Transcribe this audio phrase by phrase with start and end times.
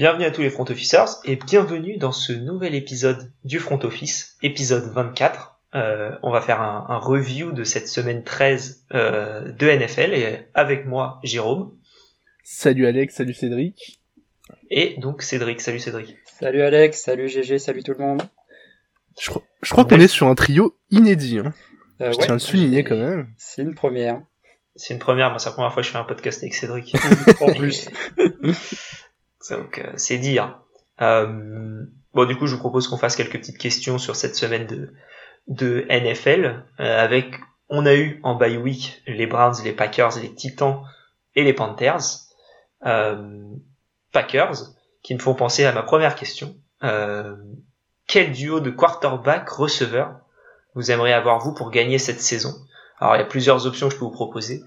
[0.00, 4.38] Bienvenue à tous les front officers et bienvenue dans ce nouvel épisode du front office,
[4.42, 5.60] épisode 24.
[5.74, 10.46] Euh, on va faire un, un, review de cette semaine 13 euh, de NFL et
[10.54, 11.76] avec moi Jérôme.
[12.44, 14.00] Salut Alex, salut Cédric.
[14.70, 16.16] Et donc Cédric, salut Cédric.
[16.24, 18.22] Salut Alex, salut GG, salut tout le monde.
[19.20, 21.40] Je, crois, je crois qu'on est sur un trio inédit.
[21.40, 21.52] Hein.
[22.00, 23.28] Euh, je ouais, tiens à le souligner quand même.
[23.36, 24.22] C'est une première.
[24.76, 26.94] C'est une première, moi c'est la première fois que je fais un podcast avec Cédric.
[27.42, 27.90] en plus.
[29.48, 30.60] Donc euh, c'est dire.
[31.00, 34.66] Euh, bon du coup je vous propose qu'on fasse quelques petites questions sur cette semaine
[34.66, 34.92] de,
[35.48, 37.36] de NFL euh, avec
[37.70, 40.82] on a eu en bye week les Browns, les Packers, les Titans
[41.34, 42.26] et les Panthers.
[44.12, 44.56] Packers
[45.02, 46.56] qui me font penser à ma première question.
[46.80, 50.16] Quel duo de quarterback receveur
[50.74, 52.54] vous aimeriez avoir vous pour gagner cette saison?
[52.98, 54.62] Alors il y a plusieurs options que je peux vous proposer.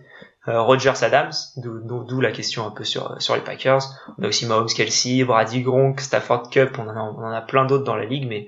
[0.50, 3.82] Euh, Rogers Adams, d'où la question un peu sur les Packers.
[4.18, 6.78] On a aussi Mahomes Kelsey, Brady Gronk, Stafford Cup.
[6.78, 8.46] On en a, plein d'autres dans la ligue, mais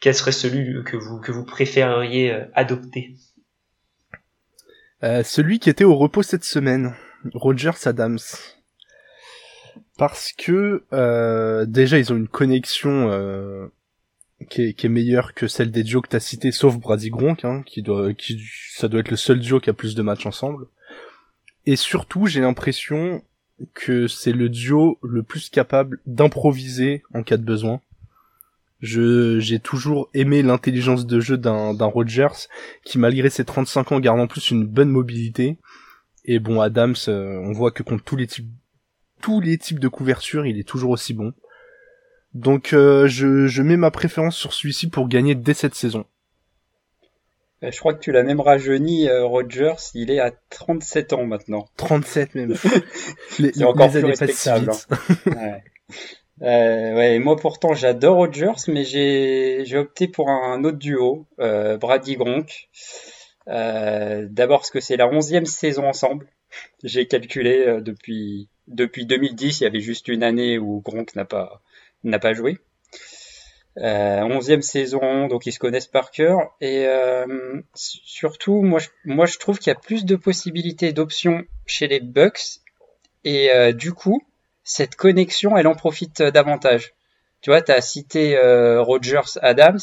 [0.00, 3.16] quel serait celui que vous préféreriez euh, adopter?
[5.02, 6.94] Euh, Celui qui était au repos cette semaine,
[7.32, 8.18] Rogers Adams.
[9.98, 10.84] Parce que
[11.66, 13.66] déjà ils ont une connexion euh,
[14.50, 17.82] qui, est, meilleure que celle des duos que t'as cités, sauf Brady Gronk, hein, qui
[18.18, 20.66] qui ça doit être le seul duo qui a plus de matchs ensemble.
[21.66, 23.22] Et surtout, j'ai l'impression
[23.72, 27.80] que c'est le duo le plus capable d'improviser en cas de besoin.
[28.80, 32.48] Je, j'ai toujours aimé l'intelligence de jeu d'un, d'un Rogers
[32.84, 35.56] qui, malgré ses 35 ans, garde en plus une bonne mobilité.
[36.26, 38.48] Et bon, Adams, euh, on voit que contre tous les types,
[39.22, 41.32] tous les types de couverture, il est toujours aussi bon.
[42.34, 46.04] Donc, euh, je, je mets ma préférence sur celui-ci pour gagner dès cette saison.
[47.62, 49.76] Je crois que tu l'as même rajeuni, euh, Rogers.
[49.94, 51.66] Il est à 37 ans maintenant.
[51.76, 52.54] 37 même.
[53.38, 54.70] les, c'est encore les plus respectable.
[54.70, 54.96] Hein.
[55.26, 55.64] ouais.
[56.42, 61.76] Euh, ouais, moi pourtant j'adore Rogers, mais j'ai j'ai opté pour un autre duo, euh,
[61.76, 62.68] Brady Gronk.
[63.48, 66.28] Euh, D'abord parce que c'est la onzième saison ensemble.
[66.82, 71.24] J'ai calculé euh, depuis depuis 2010, il y avait juste une année où Gronk n'a
[71.24, 71.62] pas
[72.02, 72.58] n'a pas joué.
[73.78, 76.54] Euh, onzième saison, donc ils se connaissent par cœur.
[76.60, 81.44] Et euh, surtout, moi je, moi je trouve qu'il y a plus de possibilités d'options
[81.66, 82.60] chez les Bucks.
[83.24, 84.22] Et euh, du coup,
[84.62, 86.94] cette connexion, elle en profite davantage.
[87.40, 89.80] Tu vois, tu as cité euh, Rogers Adams.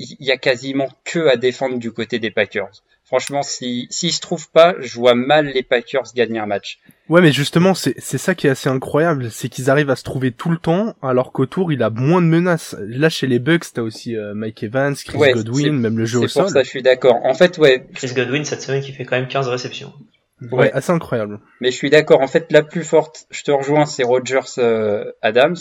[0.00, 2.84] Il y, a quasiment que à défendre du côté des Packers.
[3.08, 6.78] Franchement, si s'ils se trouvent pas, je vois mal les Packers gagner un match.
[7.08, 10.04] Ouais, mais justement, c'est c'est ça qui est assez incroyable, c'est qu'ils arrivent à se
[10.04, 12.76] trouver tout le temps, alors qu'autour il a moins de menaces.
[12.80, 16.18] Là, chez les Bucks, t'as aussi euh, Mike Evans, Chris ouais, Godwin, même le jeu
[16.18, 16.28] au sol.
[16.28, 17.16] C'est pour ça, je suis d'accord.
[17.24, 17.86] En fait, ouais.
[17.94, 19.94] Chris Godwin cette semaine qui fait quand même 15 réceptions.
[20.42, 21.40] Ouais, ouais assez incroyable.
[21.62, 22.20] Mais je suis d'accord.
[22.20, 25.56] En fait, la plus forte, je te rejoins, c'est Rogers euh, Adams.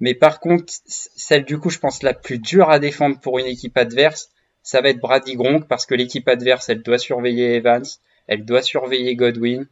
[0.00, 3.46] Mais par contre, celle du coup, je pense la plus dure à défendre pour une
[3.46, 4.30] équipe adverse,
[4.62, 7.84] ça va être Brady Gronk parce que l'équipe adverse, elle doit surveiller Evans,
[8.28, 9.66] elle doit surveiller Godwin.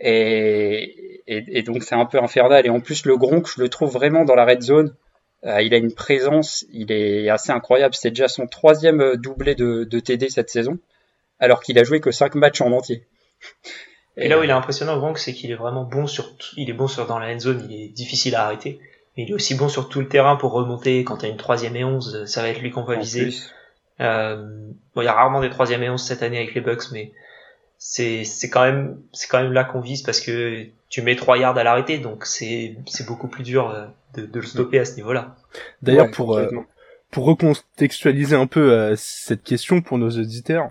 [0.00, 2.66] Et, et, et donc c'est un peu infernal.
[2.66, 4.94] Et en plus, le Gronk, je le trouve vraiment dans la red zone.
[5.44, 7.94] Euh, il a une présence, il est assez incroyable.
[7.94, 10.78] C'est déjà son troisième doublé de, de TD cette saison,
[11.38, 13.06] alors qu'il a joué que cinq matchs en entier.
[14.16, 16.70] Et, et là où il est impressionnant, Gronk, c'est qu'il est vraiment bon sur, il
[16.70, 18.80] est bon sur dans la end zone, il est difficile à arrêter.
[19.16, 21.04] Mais il est aussi bon sur tout le terrain pour remonter.
[21.04, 23.26] Quand t'as une troisième et onze, ça va être lui qu'on va viser.
[23.26, 23.30] Euh,
[23.98, 27.12] bon, il y a rarement des troisième et onze cette année avec les Bucks, mais
[27.78, 31.38] c'est c'est quand même c'est quand même là qu'on vise parce que tu mets 3
[31.38, 33.74] yards à l'arrêter, donc c'est c'est beaucoup plus dur
[34.14, 35.36] de, de le stopper à ce niveau-là.
[35.82, 36.48] D'ailleurs, ouais, pour euh,
[37.10, 40.70] pour recontextualiser un peu euh, cette question pour nos auditeurs,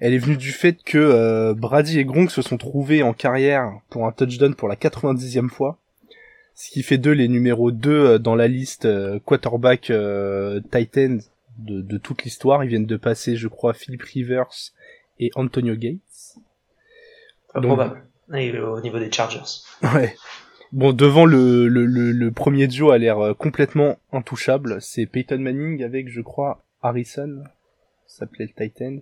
[0.00, 3.70] elle est venue du fait que euh, Brady et Gronk se sont trouvés en carrière
[3.90, 5.78] pour un touchdown pour la 90e fois
[6.60, 11.16] ce qui fait d'eux les numéros 2 dans la liste euh, quarterback euh, Titan
[11.64, 12.64] de, de toute l'histoire.
[12.64, 14.72] Ils viennent de passer, je crois, Philip Rivers
[15.18, 16.38] et Antonio Gates.
[17.52, 18.02] Pas Donc, probable.
[18.34, 19.62] Et au niveau des Chargers.
[19.94, 20.14] Ouais.
[20.72, 24.80] Bon, devant le, le, le, le premier duo a l'air euh, complètement intouchable.
[24.80, 27.42] C'est Peyton Manning avec, je crois, Harrison,
[28.06, 28.98] s'appelait le Titan,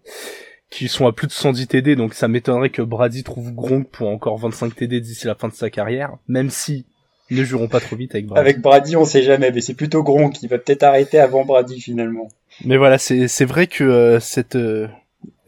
[0.70, 4.08] qui sont à plus de 110 TD, donc ça m'étonnerait que Brady trouve Gronk pour
[4.08, 6.86] encore 25 TD d'ici la fin de sa carrière, même si
[7.30, 8.40] ne joueront pas trop vite avec Brady.
[8.40, 11.80] Avec Brady, on sait jamais, mais c'est plutôt Gronk qui va peut-être arrêter avant Brady
[11.80, 12.28] finalement.
[12.64, 14.88] Mais voilà, c'est c'est vrai que euh, cette euh,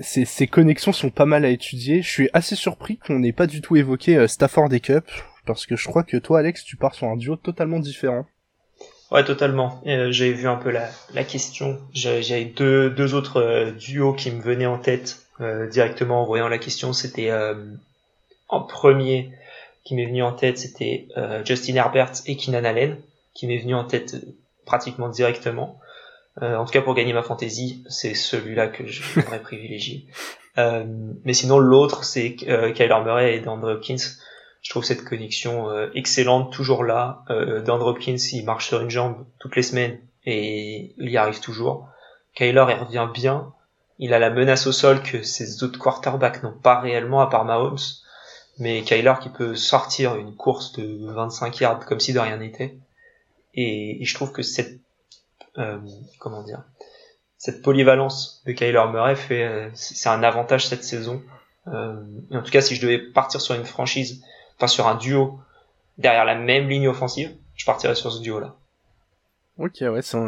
[0.00, 2.02] ces, ces connexions sont pas mal à étudier.
[2.02, 5.04] Je suis assez surpris qu'on n'ait pas du tout évoqué euh, Stafford et Cup
[5.46, 8.26] parce que je crois que toi, Alex, tu pars sur un duo totalement différent.
[9.10, 9.82] Ouais, totalement.
[9.86, 11.78] Euh, j'ai vu un peu la, la question.
[11.92, 15.26] J'avais deux, deux autres euh, duos qui me venaient en tête
[15.72, 16.92] directement en voyant la question.
[16.92, 17.30] C'était
[18.50, 19.32] en premier
[19.84, 21.08] qui m'est venu en tête, c'était
[21.44, 22.98] Justin Herbert et Keenan Allen,
[23.34, 24.16] qui m'est venu en tête
[24.66, 25.80] pratiquement directement.
[26.40, 30.06] en tout cas, pour gagner ma fantasy, c'est celui-là que j'aimerais privilégier.
[30.56, 33.96] mais sinon, l'autre, c'est Kyler Murray et DeAndre Hopkins.
[34.62, 37.24] Je trouve cette connexion excellente, toujours là.
[37.30, 41.40] Euh, DeAndre Hopkins, il marche sur une jambe toutes les semaines et il y arrive
[41.40, 41.88] toujours.
[42.34, 43.52] Kyler, il revient bien.
[43.98, 47.44] Il a la menace au sol que ses autres quarterbacks n'ont pas réellement à part
[47.44, 47.78] Mahomes.
[48.60, 52.76] Mais Kyler qui peut sortir une course de 25 yards comme si de rien n'était.
[53.54, 54.78] Et, je trouve que cette,
[55.58, 55.78] euh,
[56.18, 56.62] comment dire,
[57.38, 61.22] cette polyvalence de Kyler Murray fait, euh, c'est un avantage cette saison.
[61.68, 62.02] Euh,
[62.32, 64.22] en tout cas, si je devais partir sur une franchise,
[64.56, 65.40] enfin sur un duo
[65.96, 68.56] derrière la même ligne offensive, je partirais sur ce duo-là.
[69.58, 70.18] Ok, ouais, c'est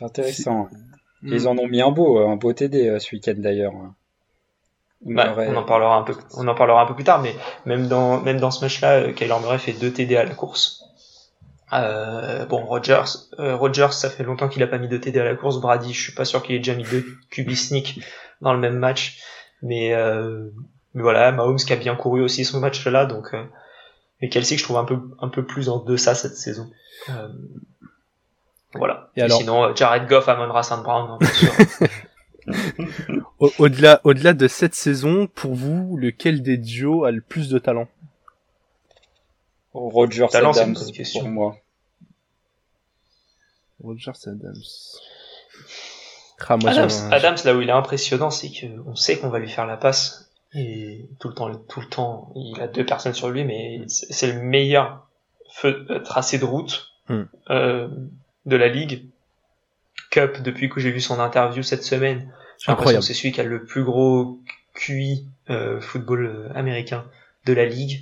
[0.00, 0.68] intéressant.
[1.22, 3.72] Ils en ont mis un beau, un beau TD ce week-end d'ailleurs.
[5.04, 7.34] Bah, on en parlera un peu, on en parlera un peu plus tard, mais
[7.66, 10.82] même dans même dans ce match-là, euh, Kyler Murray fait deux TD à la course.
[11.72, 13.04] Euh, bon, Rogers,
[13.38, 15.60] euh, Rogers, ça fait longtemps qu'il a pas mis deux TD à la course.
[15.60, 18.00] Brady, je suis pas sûr qu'il ait déjà mis deux QB sneak
[18.40, 19.20] dans le même match,
[19.62, 19.94] mais
[20.94, 23.34] mais voilà, Mahomes qui a bien couru aussi ce match-là, donc
[24.22, 26.70] mais Kelsey, je trouve un peu un peu plus en deçà cette saison.
[28.74, 29.10] Voilà.
[29.16, 29.38] Et, alors...
[29.38, 31.18] sinon, euh, Jared Goff, Amon Ra Brown,
[33.58, 37.88] Au-delà, au-delà de cette saison, pour vous, lequel des duos a le plus de talent?
[39.72, 40.76] Roger Adams,
[41.12, 41.56] pour moi.
[43.82, 44.54] Roger Adams.
[46.40, 49.66] Ah, Adams, Adams, là où il est impressionnant, c'est qu'on sait qu'on va lui faire
[49.66, 50.30] la passe.
[50.54, 54.32] Et tout le temps, tout le temps, il a deux personnes sur lui, mais c'est
[54.32, 55.08] le meilleur
[55.50, 56.90] feu, tracé de route.
[57.08, 57.24] Hmm.
[57.50, 57.88] Euh,
[58.46, 59.06] de la ligue.
[60.14, 63.40] Cup, depuis que j'ai vu son interview cette semaine, j'ai l'impression que c'est celui qui
[63.40, 64.40] a le plus gros
[64.74, 67.04] QI euh, football euh, américain
[67.46, 68.00] de la ligue.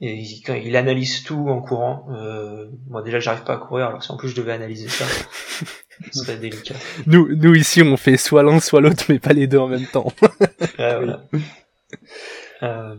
[0.00, 2.08] Et il, il analyse tout en courant.
[2.10, 5.04] Euh, moi déjà j'arrive pas à courir, alors si en plus je devais analyser ça,
[6.12, 6.74] ce serait délicat.
[7.06, 9.86] Nous, nous ici on fait soit l'un soit l'autre, mais pas les deux en même
[9.86, 10.12] temps.
[10.76, 11.22] voilà.
[12.64, 12.96] euh,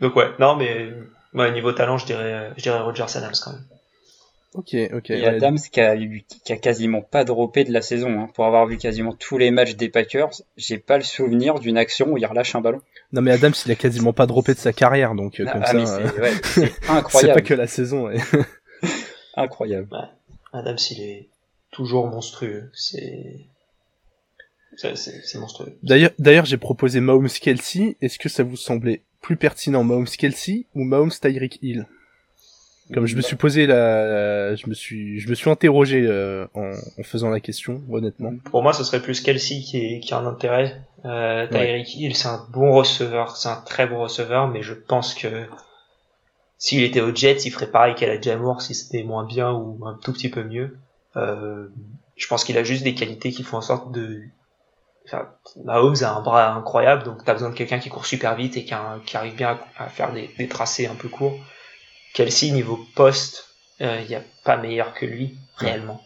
[0.00, 0.92] donc ouais, non mais
[1.34, 3.64] ouais, niveau talent je dirais, je dirais Roger Adams quand même.
[4.54, 5.10] Ok, ok.
[5.10, 8.20] Et Adams qui a, qui a quasiment pas droppé de la saison.
[8.20, 8.28] Hein.
[8.34, 12.12] Pour avoir vu quasiment tous les matchs des Packers, j'ai pas le souvenir d'une action
[12.12, 12.80] où il relâche un ballon.
[13.12, 15.72] Non mais Adams il a quasiment pas droppé de sa carrière donc euh, comme ah,
[15.72, 15.86] ça.
[16.42, 17.08] C'est incroyable.
[17.10, 18.08] c'est pas que la saison.
[19.36, 19.88] incroyable.
[20.52, 21.28] Adams il est
[21.72, 22.70] toujours monstrueux.
[22.72, 23.46] C'est
[24.76, 25.76] c'est monstrueux.
[25.82, 27.96] D'ailleurs, d'ailleurs, j'ai proposé Mahomes Kelsey.
[28.00, 31.86] Est-ce que ça vous semblait plus pertinent Mahomes Kelsey ou Mahomes Tyreek Hill?
[32.92, 36.70] Comme je me suis posé la, je me suis, je me suis interrogé euh, en,
[36.70, 38.34] en, faisant la question, honnêtement.
[38.50, 40.82] Pour moi, ce serait plus Kelsey qui, qui a un intérêt.
[41.06, 45.14] Euh, Tyreek Hill, c'est un bon receveur, c'est un très bon receveur, mais je pense
[45.14, 45.46] que
[46.58, 49.86] s'il était au Jets, il ferait pareil qu'à la Jamour si c'était moins bien ou
[49.86, 50.76] un tout petit peu mieux.
[51.16, 51.68] Euh,
[52.16, 54.22] je pense qu'il a juste des qualités qui font en sorte de.
[55.06, 55.28] Enfin,
[55.64, 58.64] Mahomes a un bras incroyable, donc t'as besoin de quelqu'un qui court super vite et
[58.64, 61.38] qui, qui arrive bien à, faire des, des tracés un peu courts.
[62.14, 63.48] Kelsey, niveau poste,
[63.80, 66.00] il euh, n'y a pas meilleur que lui, réellement.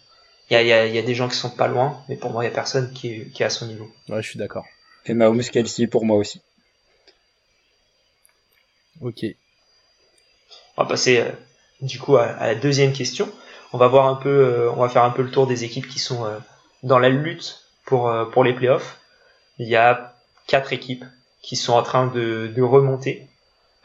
[0.50, 2.30] Il y a, y, a, y a, des gens qui sont pas loin, mais pour
[2.30, 3.92] moi, il n'y a personne qui est, qui est à son niveau.
[4.08, 4.64] Ouais, je suis d'accord.
[5.04, 6.40] Et Mahomes Kelsey pour moi aussi.
[9.02, 9.26] Ok.
[10.78, 11.30] On va passer euh,
[11.82, 13.30] du coup à, la deuxième question.
[13.74, 15.86] On va voir un peu, euh, on va faire un peu le tour des équipes
[15.86, 16.26] qui sont
[16.82, 18.98] dans la lutte pour pour les playoffs.
[19.58, 20.14] Il y a
[20.46, 21.04] quatre équipes
[21.42, 23.27] qui sont en train de, de remonter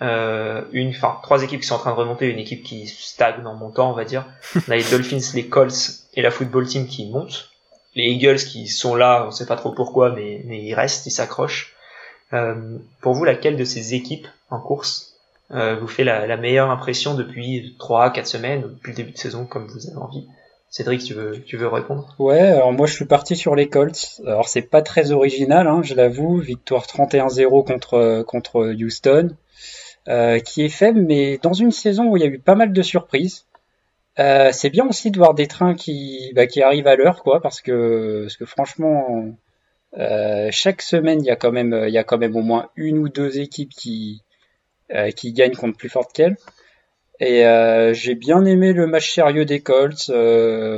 [0.02, 3.46] euh, une, enfin trois équipes qui sont en train de remonter, une équipe qui stagne
[3.46, 4.26] en montant, on va dire.
[4.56, 7.50] On a les Dolphins, les Colts et la football team qui montent.
[7.96, 11.12] Les Eagles qui sont là, on sait pas trop pourquoi, mais, mais ils restent, ils
[11.12, 11.76] s'accrochent.
[12.34, 15.14] Euh, pour vous, laquelle de ces équipes en course
[15.52, 19.46] euh, vous fait la, la, meilleure impression depuis 3-4 semaines, depuis le début de saison,
[19.46, 20.28] comme vous avez envie?
[20.72, 22.16] Cédric, tu veux, tu veux répondre?
[22.18, 24.20] Ouais, alors moi je suis parti sur les Colts.
[24.26, 26.40] Alors c'est pas très original, hein, je l'avoue.
[26.40, 29.36] Victoire 31-0 contre, contre Houston.
[30.10, 32.74] Euh, qui est faible, mais dans une saison où il y a eu pas mal
[32.74, 33.46] de surprises.
[34.20, 37.42] Euh, c'est bien aussi de voir des trains qui, bah, qui arrivent à l'heure, quoi,
[37.42, 39.34] parce que, parce que franchement,
[39.98, 42.70] euh, chaque semaine, il y a quand même, il y a quand même au moins
[42.76, 44.24] une ou deux équipes qui,
[44.92, 46.38] euh, qui gagnent contre plus forte qu'elles.
[47.20, 50.10] Et euh, j'ai bien aimé le match sérieux des Colts.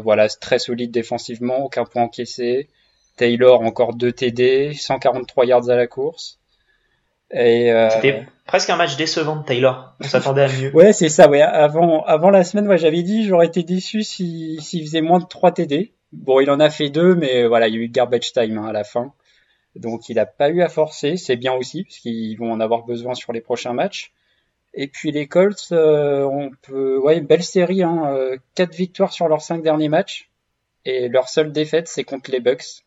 [0.03, 2.69] Voilà, très solide défensivement, aucun point encaissé.
[3.17, 6.39] Taylor encore 2 TD, 143 yards à la course.
[7.31, 7.89] Et euh...
[7.89, 9.95] C'était presque un match décevant de Taylor.
[9.99, 10.75] On s'attendait à mieux.
[10.75, 11.29] ouais, c'est ça.
[11.29, 15.25] Ouais, avant, avant la semaine, ouais, j'avais dit j'aurais été déçu s'il faisait moins de
[15.25, 15.93] 3 TD.
[16.11, 18.67] Bon, il en a fait deux, mais voilà, il y a eu garbage time hein,
[18.67, 19.13] à la fin.
[19.75, 21.17] Donc, il n'a pas eu à forcer.
[21.17, 24.13] C'est bien aussi, parce qu'ils vont en avoir besoin sur les prochains matchs.
[24.73, 28.15] Et puis les Colts, on peut, ouais, une belle série, hein,
[28.55, 30.29] 4 victoires sur leurs 5 derniers matchs.
[30.85, 32.84] Et leur seule défaite, c'est contre les Bucks.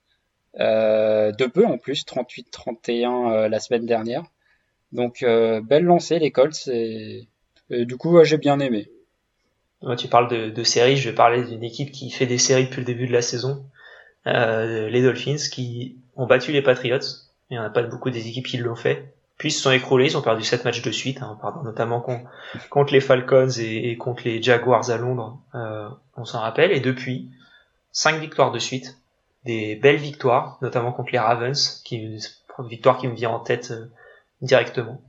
[0.55, 4.25] De peu en plus, 38-31 la semaine dernière.
[4.93, 7.29] Donc belle lancée les Colts et,
[7.71, 8.91] du coup j'ai bien aimé.
[9.97, 12.81] tu parles de, de série, je vais parler d'une équipe qui fait des séries depuis
[12.81, 13.65] le début de la saison.
[14.29, 16.99] Euh, les Dolphins qui ont battu les Patriots.
[17.51, 19.15] Il n'y en a pas beaucoup des équipes qui l'ont fait.
[19.39, 22.05] Puis ils se sont écroulés, ils ont perdu sept matchs de suite, hein, pardon, notamment
[22.71, 26.73] contre, les Falcons et, contre les Jaguars à Londres, euh, on s'en rappelle.
[26.73, 27.31] Et depuis,
[27.93, 28.99] cinq victoires de suite,
[29.45, 32.19] des belles victoires, notamment contre les Ravens, qui
[32.59, 33.87] une victoire qui me vient en tête euh,
[34.43, 35.01] directement.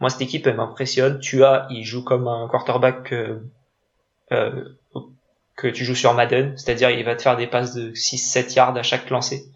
[0.00, 1.20] Moi, cette équipe, elle m'impressionne.
[1.20, 3.40] Tu as, il joue comme un quarterback euh,
[4.32, 4.64] euh
[5.56, 8.76] que tu joues sur Madden, c'est-à-dire il va te faire des passes de 6-7 yards
[8.76, 9.46] à chaque lancé.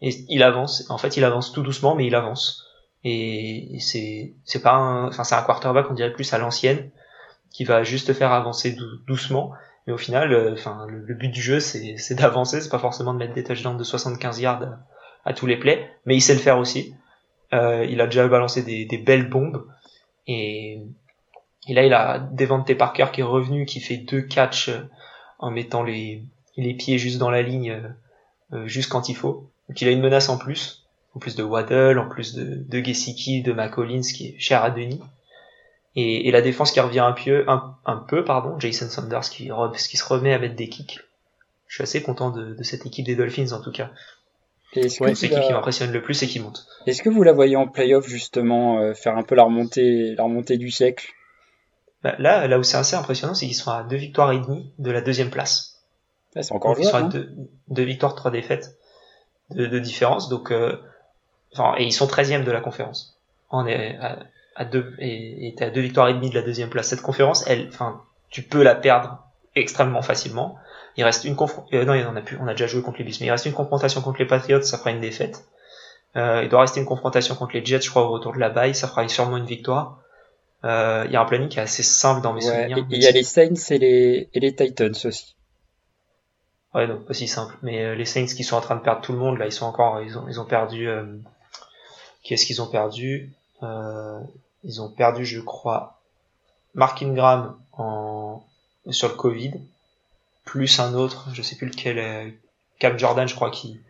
[0.00, 2.66] Et il avance, en fait il avance tout doucement, mais il avance.
[3.04, 6.90] Et c'est c'est pas un, enfin c'est un quarterback on dirait plus à l'ancienne,
[7.50, 8.74] qui va juste te faire avancer
[9.06, 9.52] doucement.
[9.86, 13.18] Mais au final, euh, enfin le, but du jeu c'est d'avancer, c'est pas forcément de
[13.18, 14.78] mettre des touchdowns de 75 yards
[15.24, 16.94] à, tous les plays, mais il sait le faire aussi.
[17.52, 19.66] Euh, il a déjà balancé des, des belles bombes
[20.26, 20.80] et,
[21.68, 24.70] et là il a Devante Parker qui est revenu, qui fait deux catchs
[25.38, 26.22] en mettant les,
[26.56, 27.88] les pieds juste dans la ligne, euh,
[28.56, 29.50] euh, juste quand il faut.
[29.68, 32.84] Donc il a une menace en plus, en plus de Waddle, en plus de, de
[32.84, 35.00] Gesicki, de McCollins qui est cher à Denis.
[35.94, 39.50] Et, et, la défense qui revient un peu, un, un peu pardon, Jason Sanders qui,
[39.88, 41.00] qui se remet à mettre des kicks.
[41.66, 43.90] Je suis assez content de, de cette équipe des Dolphins en tout cas.
[44.74, 46.66] C'est l'équipe qui m'impressionne le plus et qui monte.
[46.86, 50.24] Est-ce que vous la voyez en playoff justement euh, faire un peu la remontée, la
[50.24, 51.12] remontée du siècle?
[52.02, 54.72] Bah, là, là où c'est assez impressionnant, c'est qu'ils sont à deux victoires et demie
[54.78, 55.82] de la deuxième place.
[56.34, 57.30] c'est encore Ils sont à deux,
[57.68, 58.78] deux, victoires, trois défaites
[59.50, 60.30] de, de différence.
[60.30, 60.78] Donc, euh,
[61.52, 63.18] enfin, et ils sont 13e de la conférence.
[63.50, 64.20] On est à,
[64.54, 66.88] à deux et t'es à deux victoires et demie de la deuxième place.
[66.88, 69.18] Cette conférence, elle, enfin, tu peux la perdre
[69.54, 70.56] extrêmement facilement.
[70.96, 71.78] Il reste une confrontation.
[71.78, 72.38] Euh, non, il en a plus.
[72.40, 74.62] On a déjà joué contre les Bills, mais il reste une confrontation contre les Patriots,
[74.62, 75.44] ça fera une défaite.
[76.16, 78.50] Euh, il doit rester une confrontation contre les Jets, je crois, au retour de la
[78.50, 80.00] baille, ça fera sûrement une victoire.
[80.64, 82.86] Euh, il y a un planning qui est assez simple dans mes souvenirs.
[82.90, 85.34] Il y a les Saints et les, et les Titans aussi.
[86.74, 87.54] Ouais, donc pas si simple.
[87.62, 89.52] Mais euh, les Saints qui sont en train de perdre tout le monde, là, ils
[89.52, 90.88] sont encore, ils ont, ils ont perdu.
[90.88, 91.04] Euh,
[92.22, 93.32] Qu'est-ce qu'ils ont perdu?
[93.62, 94.20] Euh,
[94.64, 96.00] Ils ont perdu, je crois,
[96.74, 98.44] Mark Ingram en
[98.90, 99.52] sur le Covid,
[100.44, 102.34] plus un autre, je sais plus lequel,
[102.78, 103.80] Cam Jordan, je crois, qui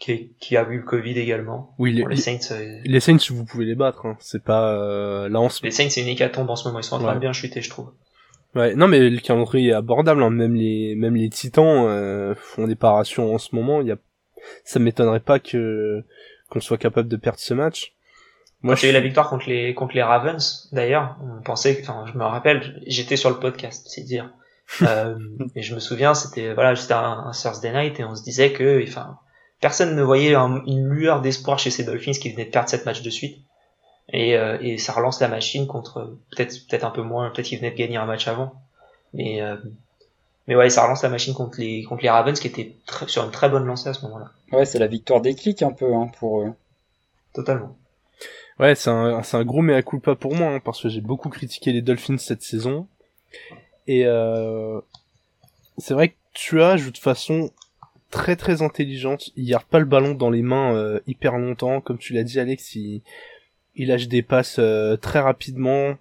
[0.00, 1.74] qui, qui, a eu le Covid également.
[1.78, 2.52] Oui, les, Saints.
[2.52, 4.06] Euh, les Saints, vous pouvez les battre.
[4.06, 4.16] Hein.
[4.18, 6.80] C'est pas euh, là Les Saints, c'est une hécatombe en ce moment.
[6.80, 7.92] Ils sont en train de bien chuter, je trouve.
[8.54, 10.22] Ouais, non, mais le calendrier est abordable.
[10.22, 10.30] Hein.
[10.30, 13.82] Même les, même les Titans euh, font des parations en ce moment.
[13.82, 13.98] Il y a,
[14.64, 16.02] ça m'étonnerait pas que
[16.48, 17.92] qu'on soit capable de perdre ce match.
[18.62, 20.68] Moi, j'ai eu la victoire contre les contre les Ravens.
[20.72, 24.30] D'ailleurs, on pensait, enfin, je me rappelle, j'étais sur le podcast, c'est dire.
[24.82, 25.18] euh,
[25.56, 28.52] et je me souviens, c'était voilà, c'était un, un Thursday night et on se disait
[28.52, 29.18] que, enfin
[29.60, 33.02] personne ne voyait une lueur d'espoir chez ces Dolphins qui venaient de perdre cette match
[33.02, 33.38] de suite.
[34.12, 37.58] Et, euh, et ça relance la machine contre peut-être peut-être un peu moins, peut-être qu'ils
[37.58, 38.54] venaient de gagner un match avant.
[39.14, 39.56] Mais euh,
[40.46, 42.76] mais ouais, ça relance la machine contre les contre les Ravens qui étaient
[43.06, 44.30] sur une très bonne lancée à ce moment-là.
[44.52, 46.52] Ouais, c'est la victoire des clics un peu hein, pour eux.
[47.32, 47.76] Totalement.
[48.60, 51.72] Ouais, c'est un, un gros mea culpa pour moi, hein, parce que j'ai beaucoup critiqué
[51.72, 52.86] les Dolphins cette saison.
[53.86, 54.78] Et euh,
[55.78, 57.50] c'est vrai que tu as, de façon,
[58.10, 59.30] très très intelligente.
[59.34, 62.38] Il garde pas le ballon dans les mains euh, hyper longtemps, comme tu l'as dit
[62.38, 62.74] Alex.
[62.74, 63.00] Il,
[63.76, 65.96] il lâche des passes euh, très rapidement.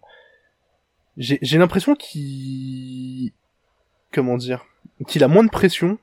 [1.15, 3.31] J'ai l'impression qu'il
[4.11, 4.65] comment dire
[5.07, 5.97] qu'il a moins de pression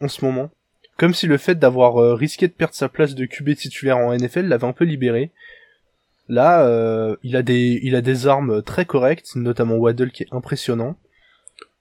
[0.00, 0.50] en ce moment.
[0.96, 4.14] Comme si le fait d'avoir euh, risqué de perdre sa place de QB titulaire en
[4.14, 5.30] NFL l'avait un peu libéré.
[6.28, 6.66] Là,
[7.22, 10.96] il a des il a des armes très correctes, notamment Waddle qui est impressionnant.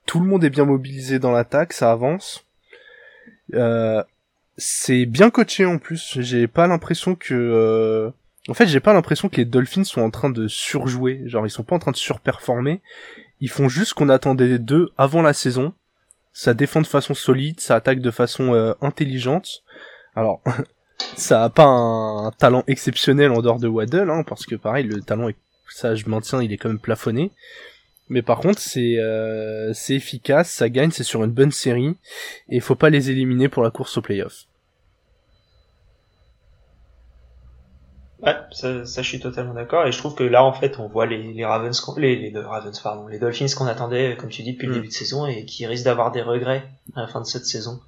[0.06, 2.46] Tout le monde est bien mobilisé dans l'attaque, ça avance.
[3.54, 4.04] Euh,
[4.58, 6.18] c'est bien coaché en plus.
[6.20, 8.12] J'ai pas l'impression que, euh,
[8.50, 11.22] en fait, j'ai pas l'impression que les Dolphins sont en train de surjouer.
[11.26, 12.82] Genre, ils sont pas en train de surperformer.
[13.40, 15.74] Ils font juste ce qu'on attendait d'eux avant la saison.
[16.34, 19.64] Ça défend de façon solide, ça attaque de façon euh, intelligente.
[20.16, 20.42] Alors,
[21.16, 25.02] ça a pas un, talent exceptionnel en dehors de Waddle, hein, parce que pareil, le
[25.02, 25.36] talent est,
[25.70, 27.32] ça je maintiens, il est quand même plafonné.
[28.10, 31.96] Mais par contre, c'est euh, c'est efficace, ça gagne, c'est sur une bonne série,
[32.50, 34.46] et il faut pas les éliminer pour la course au playoff.
[38.24, 40.88] Ouais, ça, ça, je suis totalement d'accord, et je trouve que là, en fait, on
[40.88, 44.54] voit les, les Ravens, les, les, Ravens, pardon, les Dolphins qu'on attendait, comme tu dis,
[44.54, 44.76] depuis le mm.
[44.76, 46.64] début de saison, et qui risquent d'avoir des regrets
[46.96, 47.82] à la fin de cette saison.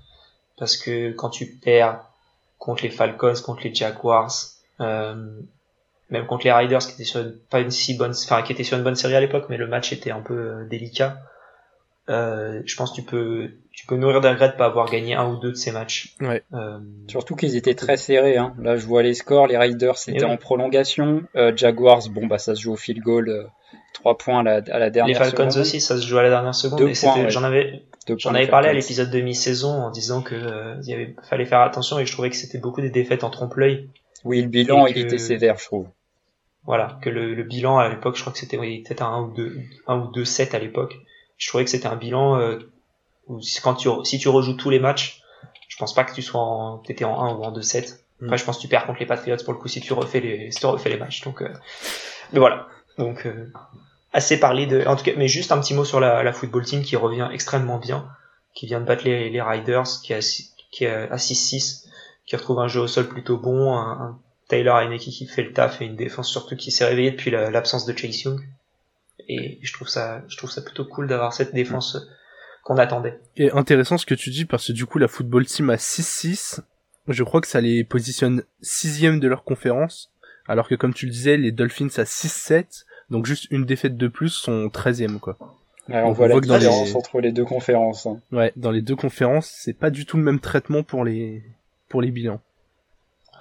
[0.57, 2.01] Parce que quand tu perds
[2.59, 4.31] contre les Falcons, contre les Jaguars,
[4.81, 5.39] euh,
[6.09, 8.63] même contre les Riders qui étaient sur une, pas une si bonne, enfin qui étaient
[8.63, 11.17] sur une bonne série à l'époque, mais le match était un peu délicat.
[12.07, 15.15] Euh, je pense que tu peux, tu peux nourrir d'un regret de pas avoir gagné
[15.15, 16.15] un ou deux de ces matchs.
[16.21, 16.43] Ouais.
[16.53, 18.37] Euh, Surtout qu'ils étaient très serrés.
[18.37, 18.53] Hein.
[18.59, 19.47] Là, je vois les scores.
[19.47, 21.23] Les Raiders c'était en prolongation.
[21.35, 23.43] Euh, Jaguars, bon bah ça se joue au field goal, euh,
[23.93, 25.19] trois points à la, à la dernière.
[25.19, 26.93] Les Falcons aussi, ça se joue à la dernière seconde.
[27.29, 27.83] J'en avais,
[28.17, 31.45] j'en avais parlé à l'épisode de mi-saison en disant que euh, il y avait, fallait
[31.45, 33.89] faire attention et je trouvais que c'était beaucoup des défaites en trompe-l'œil.
[34.23, 35.87] Oui, le bilan il était sévère, je trouve.
[36.65, 39.57] Voilà, que le, le bilan à l'époque, je crois que c'était peut-être un ou deux,
[39.87, 40.95] un ou deux 7 à l'époque
[41.37, 42.59] je trouvais que c'était un bilan euh,
[43.27, 45.21] où quand tu si tu rejoues tous les matchs,
[45.67, 47.97] je pense pas que tu sois en t'étais en 1 ou en 2-7.
[48.19, 48.25] Mm.
[48.25, 50.19] Après, je pense que tu perds contre les Patriots pour le coup si tu refais
[50.19, 51.21] les si tu refais les matchs.
[51.23, 51.53] Donc, euh,
[52.31, 52.67] mais voilà.
[52.97, 53.51] Donc euh,
[54.13, 54.85] assez parlé de.
[54.85, 57.29] En tout cas, mais juste un petit mot sur la, la football team qui revient
[57.31, 58.07] extrêmement bien,
[58.53, 61.85] qui vient de battre les, les Riders, qui est qui est à 6-6,
[62.25, 65.53] qui retrouve un jeu au sol plutôt bon, un, un Taylor équipe qui fait le
[65.53, 68.41] taf et une défense surtout qui s'est réveillée depuis l'absence de Chase Young
[69.27, 71.97] et je trouve ça, je trouve ça plutôt cool d'avoir cette défense
[72.63, 73.19] qu'on attendait.
[73.37, 76.59] Et intéressant ce que tu dis parce que du coup la football team à 6-6,
[77.07, 80.11] je crois que ça les positionne sixième de leur conférence,
[80.47, 84.07] alors que comme tu le disais, les Dolphins à 6-7, donc juste une défaite de
[84.07, 85.37] plus sont 13e quoi.
[85.89, 88.07] on, voit la différence entre les deux conférences.
[88.07, 88.19] Hein.
[88.31, 91.43] Ouais, dans les deux conférences, c'est pas du tout le même traitement pour les
[91.87, 92.41] pour les bilans.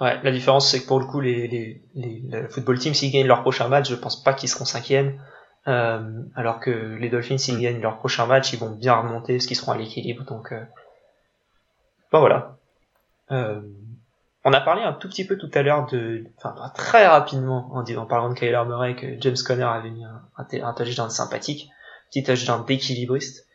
[0.01, 3.27] Ouais, la différence c'est que pour le coup les les, les, football team s'ils gagnent
[3.27, 5.17] leur prochain match, je pense pas qu'ils seront cinquième.
[5.67, 7.61] Euh, alors que les Dolphins, s'ils mm.
[7.61, 10.23] gagnent leur prochain match, ils vont bien remonter parce qu'ils seront à l'équilibre.
[10.25, 10.63] Donc, euh...
[12.11, 12.57] bon, voilà.
[13.31, 13.61] Euh...
[14.47, 17.83] On a parlé un tout petit peu tout à l'heure de, enfin très rapidement en,
[17.83, 21.71] en parlant de Kyler Murray que James Conner avait mis un, un, touchdown sympathique,
[22.11, 23.47] petit touchdown d'équilibriste.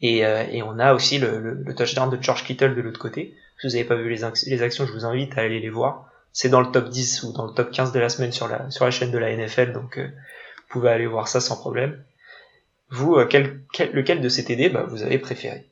[0.00, 3.34] Et, euh, et, on a aussi le, le, touchdown de George Kittle de l'autre côté.
[3.58, 6.08] Si vous n'avez pas vu les, les, actions, je vous invite à aller les voir.
[6.32, 8.70] C'est dans le top 10 ou dans le top 15 de la semaine sur la,
[8.70, 10.08] sur la chaîne de la NFL, donc euh,
[10.68, 12.02] pouvez aller voir ça sans problème.
[12.90, 15.66] Vous, euh, quel, lequel de ces TD bah, vous avez préféré?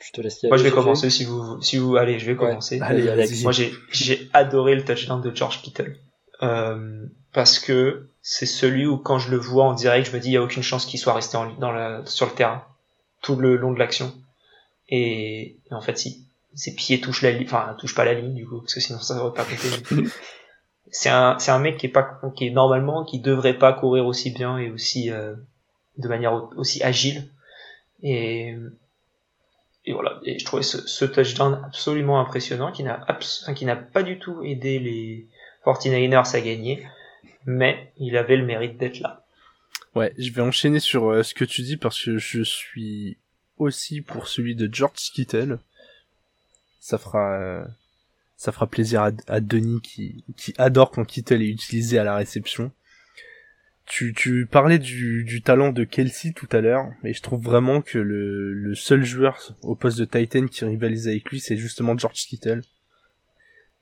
[0.00, 0.42] Je te laisse.
[0.44, 2.78] Moi, je vais commencer si vous, si vous, allez, je vais commencer.
[2.82, 3.42] Allez, Alex.
[3.42, 5.96] Moi, j'ai, adoré le touchdown de George Kittle
[6.42, 10.28] euh, parce que c'est celui où quand je le vois en direct, je me dis
[10.28, 12.64] il y a aucune chance qu'il soit resté en, dans la, sur le terrain
[13.22, 14.14] tout le long de l'action.
[14.88, 18.46] Et, en fait, si ses pieds touchent la ligne, enfin, touchent pas la ligne du
[18.46, 20.08] coup, parce que sinon ça aurait pas compté.
[20.94, 24.06] c'est un c'est un mec qui est pas qui est normalement qui devrait pas courir
[24.06, 25.34] aussi bien et aussi euh,
[25.98, 27.28] de manière aussi agile.
[28.04, 28.54] Et
[29.86, 30.20] et voilà.
[30.24, 33.04] Et je trouvais ce, ce touchdown absolument impressionnant qui n'a
[33.56, 35.26] qui n'a pas du tout aidé les
[35.66, 36.86] 49ers à gagner
[37.44, 39.24] mais il avait le mérite d'être là.
[39.96, 43.16] Ouais je vais enchaîner sur euh, ce que tu dis parce que je suis
[43.58, 45.58] aussi pour celui de George Kittle.
[46.78, 47.64] Ça fera euh,
[48.36, 52.72] ça fera plaisir à, Denis qui, qui adore quand Kittle est utilisé à la réception.
[53.86, 57.82] Tu, tu parlais du, du talent de Kelsey tout à l'heure, et je trouve vraiment
[57.82, 61.96] que le, le seul joueur au poste de Titan qui rivalise avec lui, c'est justement
[61.96, 62.62] George Kittle.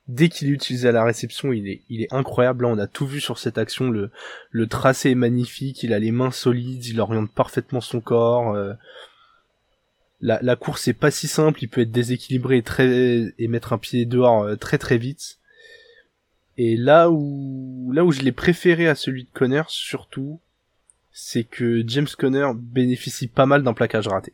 [0.09, 2.65] Dès qu'il est utilisé à la réception, il est, il est incroyable.
[2.65, 3.89] Là, on a tout vu sur cette action.
[3.89, 4.11] Le,
[4.51, 5.85] le tracé est magnifique.
[5.85, 6.85] Il a les mains solides.
[6.87, 8.53] Il oriente parfaitement son corps.
[8.53, 8.75] Euh,
[10.23, 13.73] la, la course est pas si simple, il peut être déséquilibré et, très, et mettre
[13.73, 15.39] un pied dehors euh, très très vite.
[16.57, 20.39] Et là où, là où je l'ai préféré à celui de Conner, surtout,
[21.11, 24.33] c'est que James Conner bénéficie pas mal d'un plaquage raté.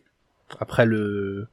[0.60, 1.48] Après le,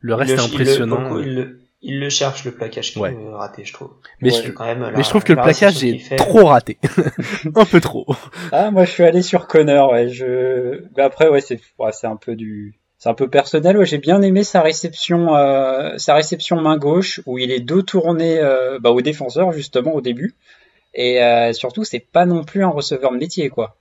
[0.00, 1.18] le reste est impressionnant.
[1.18, 3.92] Il le, il, le, cherche le plaquage qui raté, je trouve.
[4.20, 6.78] Mais, je, quand même, mais je trouve que le plaquage est trop raté,
[7.54, 8.06] un peu trop.
[8.50, 10.08] Ah, moi je suis allé sur Conner, ouais.
[10.08, 13.82] Je, mais après ouais c'est, ouais, c'est un peu du, c'est un peu personnel.
[13.84, 18.38] j'ai bien aimé sa réception, euh, sa réception main gauche où il est dos tourné
[18.40, 20.34] euh, bah, au défenseur justement au début.
[20.94, 23.76] Et euh, surtout, c'est pas non plus un receveur métier quoi.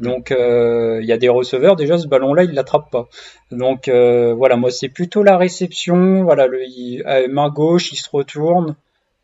[0.00, 3.08] Donc il y a des receveurs déjà ce ballon-là il l'attrape pas.
[3.50, 6.24] Donc voilà, moi c'est plutôt la réception.
[6.24, 8.76] Voilà, le main gauche, il se retourne.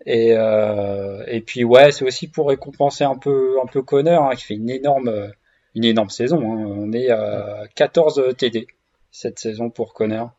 [0.07, 4.45] Et, et puis ouais, c'est aussi pour récompenser un peu un peu Connor hein, qui
[4.45, 5.33] fait une énorme
[5.75, 6.41] une énorme saison.
[6.41, 6.65] Hein.
[6.67, 8.69] On est à 14 TD
[9.11, 10.33] cette saison pour Connor.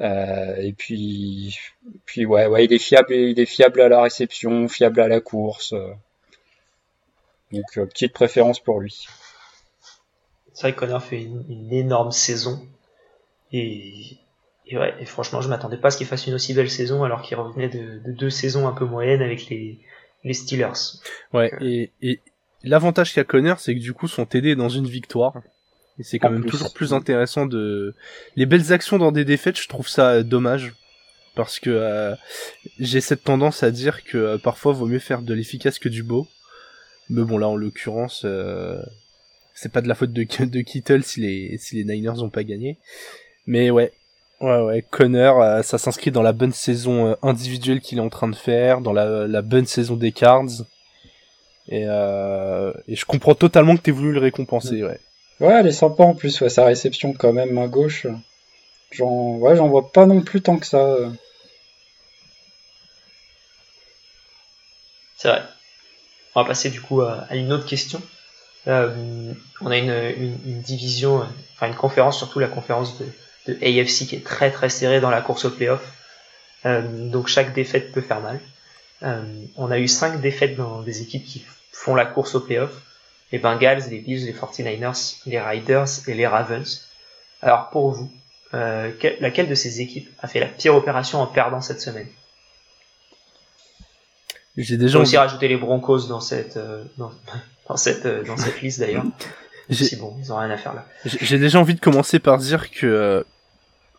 [0.00, 1.56] Euh, et puis,
[2.04, 5.20] puis ouais, ouais, il est fiable, il est fiable à la réception, fiable à la
[5.20, 5.74] course.
[7.52, 9.06] Donc euh, petite préférence pour lui.
[10.52, 12.66] C'est vrai que Connor fait une, énorme saison
[13.52, 14.18] et,
[14.66, 17.04] et, ouais, et franchement, je m'attendais pas à ce qu'il fasse une aussi belle saison
[17.04, 19.78] alors qu'il revenait de, deux saisons un peu moyennes avec les,
[20.22, 21.00] les Steelers.
[21.32, 22.20] Ouais, et, et
[22.62, 25.40] l'avantage qu'a Connor, c'est que du coup son TD est dans une victoire.
[25.98, 27.94] Et c'est quand même toujours plus intéressant de...
[28.36, 30.74] Les belles actions dans des défaites, je trouve ça dommage.
[31.36, 32.14] Parce que euh,
[32.78, 36.04] j'ai cette tendance à dire que euh, parfois vaut mieux faire de l'efficace que du
[36.04, 36.28] beau.
[37.10, 38.80] Mais bon, là, en l'occurrence, euh,
[39.54, 42.44] c'est pas de la faute de, de Kittle si les, si les Niners ont pas
[42.44, 42.78] gagné.
[43.46, 43.92] Mais ouais,
[44.40, 48.10] ouais, ouais, Connor, euh, ça s'inscrit dans la bonne saison euh, individuelle qu'il est en
[48.10, 50.64] train de faire, dans la, la bonne saison des Cards.
[51.68, 54.88] Et, euh, et je comprends totalement que t'aies voulu le récompenser, ouais.
[54.88, 55.00] Ouais,
[55.40, 58.06] elle est sympa en plus, ouais, sa réception quand même, main gauche.
[58.92, 60.96] J'en ouais, j'en vois pas non plus tant que ça.
[65.16, 65.42] C'est vrai.
[66.34, 68.02] On va passer du coup à, une autre question.
[68.66, 73.06] Euh, on a une, division, enfin une conférence, surtout la conférence de,
[73.46, 75.82] de, AFC qui est très très serrée dans la course au playoff.
[76.66, 78.40] Euh, donc chaque défaite peut faire mal.
[79.02, 79.22] Euh,
[79.56, 82.70] on a eu cinq défaites dans des équipes qui font la course au playoff.
[83.32, 86.88] Les Bengals, les Bills, les 49ers, les Riders et les Ravens.
[87.42, 88.10] Alors pour vous,
[88.54, 92.06] euh, laquelle de ces équipes a fait la pire opération en perdant cette semaine?
[94.56, 97.10] J'ai déjà aussi rajouter les Broncos dans cette euh, dans,
[97.76, 99.04] cette euh, dans cette liste d'ailleurs.
[99.70, 100.86] C'est bon, ils ont rien à faire là.
[101.06, 103.24] J'ai déjà envie de commencer par dire que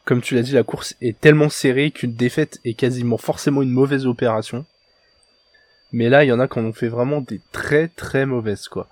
[0.05, 3.71] comme tu l'as dit, la course est tellement serrée qu'une défaite est quasiment forcément une
[3.71, 4.65] mauvaise opération.
[5.95, 8.67] Mais là, il y en a qui en ont fait vraiment des très très mauvaises
[8.67, 8.89] quoi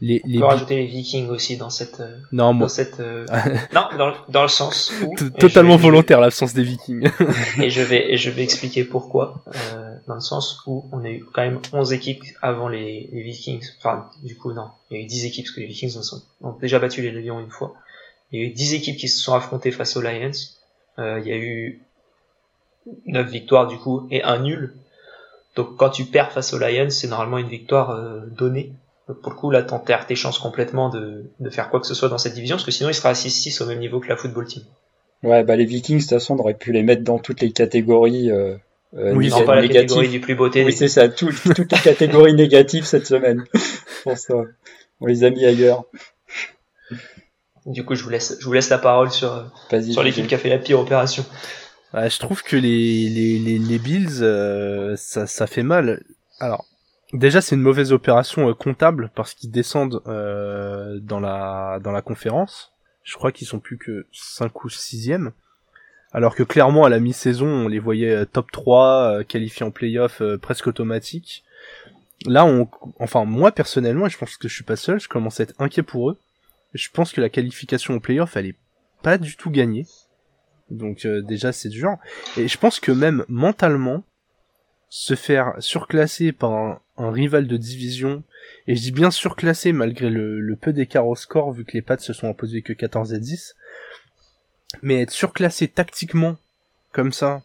[0.00, 0.38] les, les...
[0.38, 2.00] On peut rajouter les Vikings aussi dans cette.
[2.00, 2.66] Euh, non, moi.
[2.66, 3.24] Dans cette, euh,
[3.72, 5.14] non, dans, dans, le sens où.
[5.38, 7.08] Totalement volontaire l'absence des Vikings.
[7.62, 9.42] et je vais et je vais expliquer pourquoi.
[9.46, 13.22] Euh, dans le sens où on a eu quand même 11 équipes avant les, les,
[13.22, 13.64] Vikings.
[13.78, 15.96] Enfin, du coup, non, il y a eu 10 équipes parce que les Vikings
[16.42, 17.74] ont déjà battu les Lions une fois.
[18.32, 20.32] Il y a eu 10 équipes qui se sont affrontées face aux Lions.
[20.98, 21.80] Euh, il y a eu
[23.06, 24.74] 9 victoires du coup et un nul.
[25.56, 28.72] Donc quand tu perds face aux Lions, c'est normalement une victoire euh, donnée
[29.06, 32.08] pour le coup, là, t'enterres tes chances complètement de, de, faire quoi que ce soit
[32.08, 34.16] dans cette division, parce que sinon, il sera à 6-6 au même niveau que la
[34.16, 34.62] football team.
[35.22, 37.52] Ouais, bah les Vikings, de toute façon, on aurait pu les mettre dans toutes les
[37.52, 38.30] catégories.
[38.30, 38.56] Euh,
[38.96, 40.64] euh oui, non, pas la catégorie du plus beauté.
[40.64, 43.44] Oui, c'est ça, toutes les catégories négatives cette semaine.
[44.04, 44.34] pour ça,
[45.00, 45.84] on les a mis ailleurs.
[47.66, 49.50] Du coup, je vous laisse, je vous laisse la parole sur,
[49.90, 51.24] sur l'équipe qui a fait la pire opération.
[51.94, 56.02] Je trouve que les, les, les, les Bills, euh, ça, ça fait mal.
[56.40, 56.66] Alors,
[57.14, 62.02] Déjà, c'est une mauvaise opération euh, comptable parce qu'ils descendent euh, dans la dans la
[62.02, 62.72] conférence.
[63.04, 65.30] Je crois qu'ils sont plus que 5 ou 6e.
[66.12, 70.22] Alors que clairement, à la mi-saison, on les voyait euh, top 3, qualifiés en playoff
[70.42, 71.44] presque automatique.
[72.26, 75.44] Là, on, enfin, moi personnellement, je pense que je suis pas seul, je commence à
[75.44, 76.18] être inquiet pour eux.
[76.72, 78.56] Je pense que la qualification en playoff, elle est
[79.02, 79.86] pas du tout gagnée.
[80.70, 81.96] Donc déjà, c'est dur.
[82.36, 84.04] Et je pense que même mentalement,
[84.96, 86.52] se faire surclasser par
[86.96, 88.22] un, rival de division,
[88.68, 91.98] et je dis bien surclassé malgré le, peu d'écart au score vu que les Pats
[91.98, 93.56] se sont imposés que 14 à 10,
[94.82, 96.36] mais être surclassé tactiquement
[96.92, 97.42] comme ça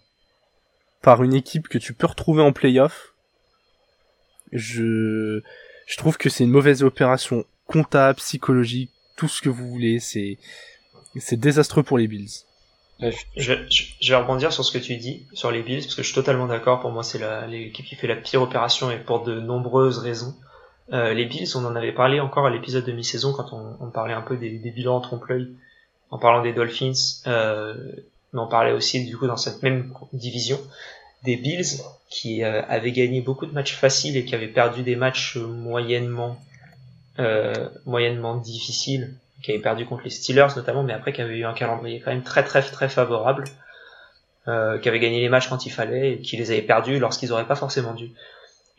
[1.01, 3.15] par une équipe que tu peux retrouver en playoff,
[4.51, 5.41] je,
[5.87, 10.37] je trouve que c'est une mauvaise opération comptable, psychologique, tout ce que vous voulez, c'est,
[11.17, 12.45] c'est désastreux pour les Bills.
[13.01, 13.53] Je,
[14.01, 16.15] je, vais rebondir sur ce que tu dis sur les Bills parce que je suis
[16.15, 16.81] totalement d'accord.
[16.81, 20.35] Pour moi, c'est l'équipe qui fait la pire opération et pour de nombreuses raisons.
[20.91, 23.89] Euh, les Bills, on en avait parlé encore à l'épisode de mi-saison quand on, on,
[23.89, 25.47] parlait un peu des, des bilans en trompe-l'œil
[26.11, 26.91] en parlant des Dolphins,
[27.27, 27.75] euh,
[28.33, 30.59] mais on parlait aussi du coup dans cette même division
[31.23, 34.95] des Bills qui euh, avaient gagné beaucoup de matchs faciles et qui avaient perdu des
[34.95, 36.39] matchs moyennement
[37.19, 41.45] euh, moyennement difficiles qui avait perdu contre les Steelers notamment, mais après qui avait eu
[41.45, 43.45] un calendrier quand même très très très favorable,
[44.47, 47.31] euh, qui avait gagné les matchs quand il fallait et qui les avait perdus lorsqu'ils
[47.31, 48.11] auraient pas forcément dû.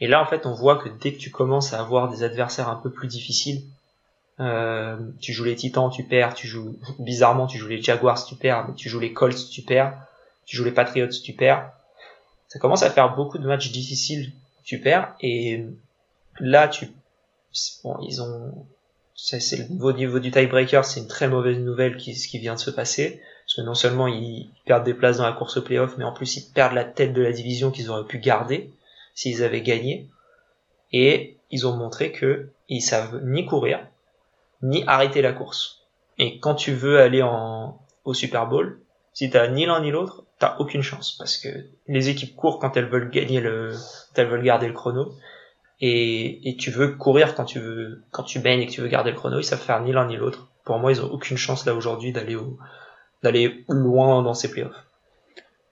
[0.01, 2.69] Et là en fait on voit que dès que tu commences à avoir des adversaires
[2.69, 3.63] un peu plus difficiles,
[4.41, 8.35] euh, tu joues les Titans, tu perds, tu joues bizarrement tu joues les Jaguars, tu
[8.37, 9.95] perds, mais tu joues les Colts, tu perds,
[10.47, 11.71] tu joues les Patriots, tu perds.
[12.49, 14.33] Ça commence à faire beaucoup de matchs difficiles,
[14.65, 15.65] tu perds et
[16.39, 16.91] là tu
[17.85, 18.67] bon ils ont
[19.23, 22.55] c'est le niveau, niveau du tiebreaker, c'est une très mauvaise nouvelle qui, ce qui vient
[22.55, 23.21] de se passer.
[23.45, 26.13] Parce que non seulement ils perdent des places dans la course au playoff, mais en
[26.13, 28.71] plus ils perdent la tête de la division qu'ils auraient pu garder
[29.15, 30.09] s'ils avaient gagné.
[30.93, 33.87] Et ils ont montré que ils savent ni courir,
[34.63, 35.83] ni arrêter la course.
[36.19, 38.81] Et quand tu veux aller en, au Super Bowl,
[39.13, 41.17] si t'as ni l'un ni l'autre, t'as aucune chance.
[41.19, 41.49] Parce que
[41.89, 43.73] les équipes courent quand elles veulent gagner le,
[44.15, 45.13] quand elles veulent garder le chrono
[45.81, 49.11] et, tu veux courir quand tu veux quand tu baignes et que tu veux garder
[49.11, 50.49] le chrono, ils savent faire ni l'un ni l'autre.
[50.65, 54.85] Pour moi, ils ont aucune chance là aujourd'hui d'aller loin dans ces playoffs.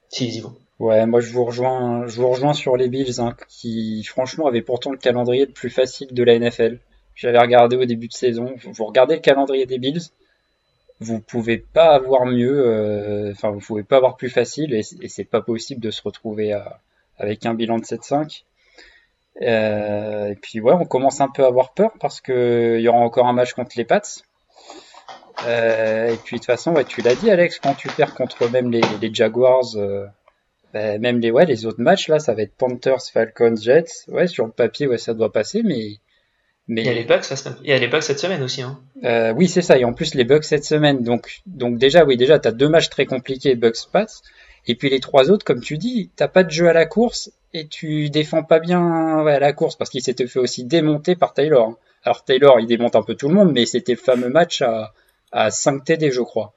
[0.08, 0.56] S'ils y vont.
[0.78, 4.62] Ouais, moi je vous rejoins, je vous rejoins sur les Bills hein, qui franchement avaient
[4.62, 6.78] pourtant le calendrier le plus facile de la NFL.
[7.14, 8.54] J'avais regardé au début de saison.
[8.62, 10.00] Vous regardez le calendrier des Bills,
[11.00, 15.08] vous pouvez pas avoir mieux, euh, enfin vous pouvez pas avoir plus facile et, et
[15.08, 16.80] c'est pas possible de se retrouver à,
[17.18, 18.44] avec un bilan de 7-5.
[19.42, 22.88] Euh, et puis ouais, on commence un peu à avoir peur parce que il y
[22.88, 24.02] aura encore un match contre les Pats.
[25.46, 28.50] Euh, et puis de toute façon, ouais, tu l'as dit Alex, quand tu perds contre
[28.50, 30.06] même les, les Jaguars, euh,
[30.74, 34.04] bah, même les ouais, les autres matchs là, ça va être Panthers, Falcons, Jets.
[34.08, 35.98] Ouais, sur le papier, ouais, ça doit passer, mais
[36.68, 37.24] mais il y a les Bucks,
[37.62, 38.60] il y a les Bucks cette semaine aussi.
[38.60, 38.78] Hein.
[39.02, 39.78] Euh, oui, c'est ça.
[39.78, 41.02] Et en plus les Bucks cette semaine.
[41.02, 44.06] Donc donc déjà, oui, déjà t'as deux matchs très compliqués, Bucks Pats.
[44.68, 47.30] Et puis les trois autres, comme tu dis, t'as pas de jeu à la course
[47.54, 51.16] et tu défends pas bien ouais, à la course parce qu'il s'était fait aussi démonter
[51.16, 51.68] par Taylor.
[51.68, 51.76] Hein.
[52.04, 54.92] Alors Taylor, il démonte un peu tout le monde, mais c'était le fameux match à,
[55.32, 56.52] à 5 TD, je crois.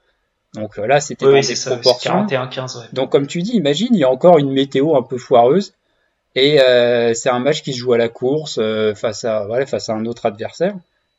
[0.53, 2.25] Donc euh, là, c'était oui, des proportions.
[2.25, 2.85] 41-15, ouais.
[2.93, 5.73] Donc comme tu dis, imagine, il y a encore une météo un peu foireuse
[6.35, 9.65] et euh, c'est un match qui se joue à la course euh, face à voilà,
[9.65, 10.75] face à un autre adversaire.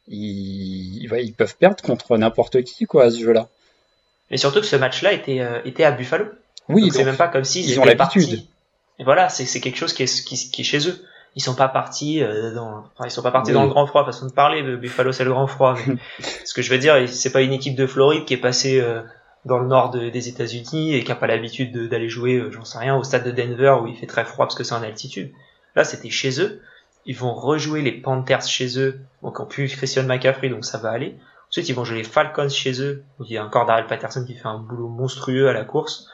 [0.09, 3.49] Ils, ils peuvent perdre contre n'importe qui quoi à ce jeu-là.
[4.31, 6.27] Et surtout que ce match-là était, euh, était à Buffalo.
[6.69, 8.45] Oui, c'est même pas comme s'ils ils ont l'habitude.
[8.99, 11.05] Et voilà, c'est quelque chose qui est, qui, qui est chez eux.
[11.35, 14.05] Ils sont pas partis euh, dans enfin, ils sont pas partis dans le grand froid
[14.05, 15.97] façon de parler Buffalo c'est le grand froid mais
[16.45, 19.01] ce que je veux dire c'est pas une équipe de Floride qui est passée euh,
[19.47, 22.79] dans le nord des États-Unis et qui a pas l'habitude d'aller jouer euh, j'en sais
[22.79, 25.33] rien au stade de Denver où il fait très froid parce que c'est en altitude.
[25.75, 26.61] Là c'était chez eux.
[27.07, 29.01] Ils vont rejouer les Panthers chez eux.
[29.23, 31.17] Donc en plus Christian McCaffrey donc ça va aller.
[31.49, 33.05] Ensuite ils vont jouer les Falcons chez eux.
[33.19, 36.09] Où il y a encore Daryl Patterson qui fait un boulot monstrueux à la course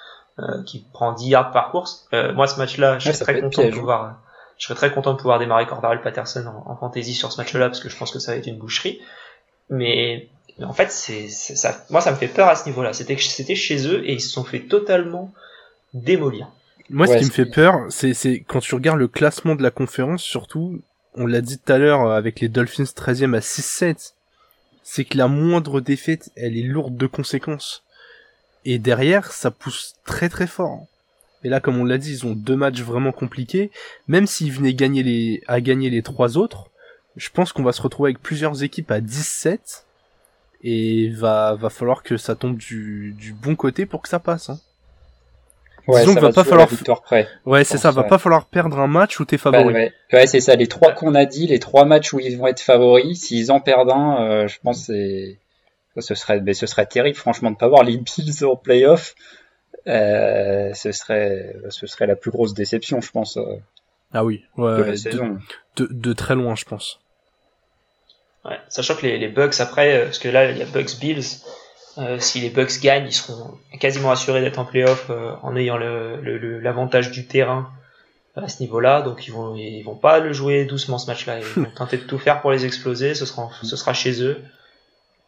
[0.66, 3.70] qui prend 10 yards par course moi ce match là je suis très content de
[3.70, 4.18] pouvoir
[4.58, 7.68] je serais très content de pouvoir démarrer Cordarel Patterson en, en, fantasy sur ce match-là
[7.68, 9.00] parce que je pense que ça va être une boucherie.
[9.70, 10.28] Mais,
[10.60, 11.84] en fait, c'est ça.
[11.90, 12.92] Moi, ça me fait peur à ce niveau-là.
[12.92, 15.32] C'était c'était chez eux et ils se sont fait totalement
[15.94, 16.50] démolir.
[16.90, 20.22] Moi, ce qui me fait peur, c'est quand tu regardes le classement de la conférence,
[20.22, 20.80] surtout,
[21.14, 24.14] on l'a dit tout à l'heure avec les Dolphins 13e à 6-7,
[24.82, 27.84] c'est que la moindre défaite, elle est lourde de conséquences.
[28.64, 30.86] Et derrière, ça pousse très très fort.
[31.44, 33.70] Et là, comme on l'a dit, ils ont deux matchs vraiment compliqués.
[34.08, 36.70] Même s'ils venaient gagner les, à gagner les trois autres,
[37.16, 39.84] je pense qu'on va se retrouver avec plusieurs équipes à 17.
[40.64, 44.50] Et va, va falloir que ça tombe du, du bon côté pour que ça passe.
[44.50, 44.58] Hein.
[45.88, 46.68] Ouais, Disons ça va, pas falloir.
[47.02, 47.90] Près, ouais, c'est ça.
[47.90, 49.72] Va pas falloir perdre un match où t'es favori.
[49.72, 50.26] Ouais, ouais.
[50.26, 50.54] c'est ça.
[50.54, 53.60] Les trois qu'on a dit, les trois matchs où ils vont être favoris, s'ils en
[53.60, 55.38] perdent un, euh, je pense c'est
[56.00, 59.14] ce serait, mais ce serait terrible, franchement, de pas voir les Bills en playoff.
[59.86, 63.36] Euh, ce serait ce serait la plus grosse déception, je pense.
[63.36, 63.56] Euh,
[64.12, 65.38] ah oui, ouais, de la saison.
[65.76, 67.00] De, très loin, je pense.
[68.44, 70.98] Ouais, sachant que les, les Bucks après, euh, parce que là il y a Bucks
[71.00, 71.24] Bills,
[72.18, 75.10] si les Bucks gagnent, ils seront quasiment assurés d'être en playoff
[75.42, 77.72] en ayant l'avantage le, du terrain
[78.36, 79.02] à ce niveau-là.
[79.02, 81.40] Donc ils vont ils vont pas le jouer doucement ce match-là.
[81.40, 83.14] Ils vont tenter de tout faire pour les exploser.
[83.14, 84.40] Ce sera ce sera chez eux.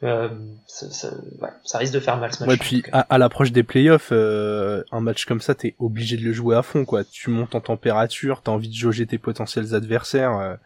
[0.02, 0.28] Euh,
[0.66, 1.10] ça, ça,
[1.40, 2.50] ouais, ça, risque de faire mal ce match.
[2.50, 6.22] Ouais, puis à, à l'approche des playoffs, euh, un match comme ça, t'es obligé de
[6.22, 7.04] le jouer à fond, quoi.
[7.04, 10.58] Tu montes en température, t'as envie de jauger tes potentiels adversaires.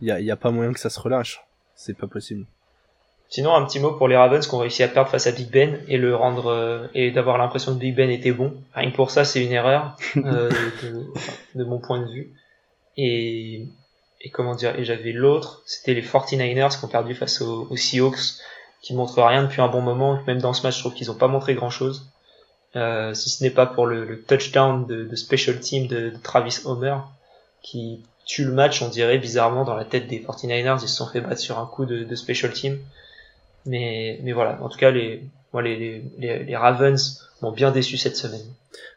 [0.00, 1.44] Il euh, y, a, y a pas moyen que ça se relâche.
[1.74, 2.46] C'est pas possible.
[3.32, 5.50] Sinon, un petit mot pour les Ravens qui ont réussi à perdre face à Big
[5.50, 8.52] Ben et le rendre euh, et d'avoir l'impression que Big Ben était bon.
[8.74, 10.50] Rien que pour ça, c'est une erreur euh,
[10.82, 11.06] de,
[11.54, 12.34] de, mon point de vue.
[12.98, 13.68] Et,
[14.20, 17.76] et comment dire Et j'avais l'autre, c'était les 49ers qui ont perdu face aux, aux
[17.76, 18.38] Seahawks
[18.82, 20.20] qui montrent rien depuis un bon moment.
[20.26, 22.10] Même dans ce match, je trouve qu'ils n'ont pas montré grand chose.
[22.74, 26.60] Euh, si ce n'est pas pour le, le touchdown de, de, special team de, Travis
[26.64, 26.96] Homer
[27.62, 31.06] qui tue le match, on dirait bizarrement dans la tête des 49ers, ils se sont
[31.06, 32.78] fait battre sur un coup de, de special team.
[33.66, 35.22] Mais, mais voilà, en tout cas, les,
[35.54, 38.46] les, les, les Ravens m'ont bien déçu cette semaine.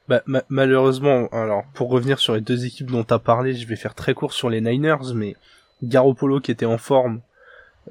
[0.07, 3.75] Bah, malheureusement, alors pour revenir sur les deux équipes dont tu as parlé, je vais
[3.75, 5.35] faire très court sur les Niners, mais
[5.83, 7.21] Garoppolo qui était en forme,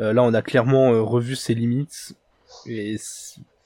[0.00, 2.14] euh, là, on a clairement euh, revu ses limites
[2.66, 2.96] et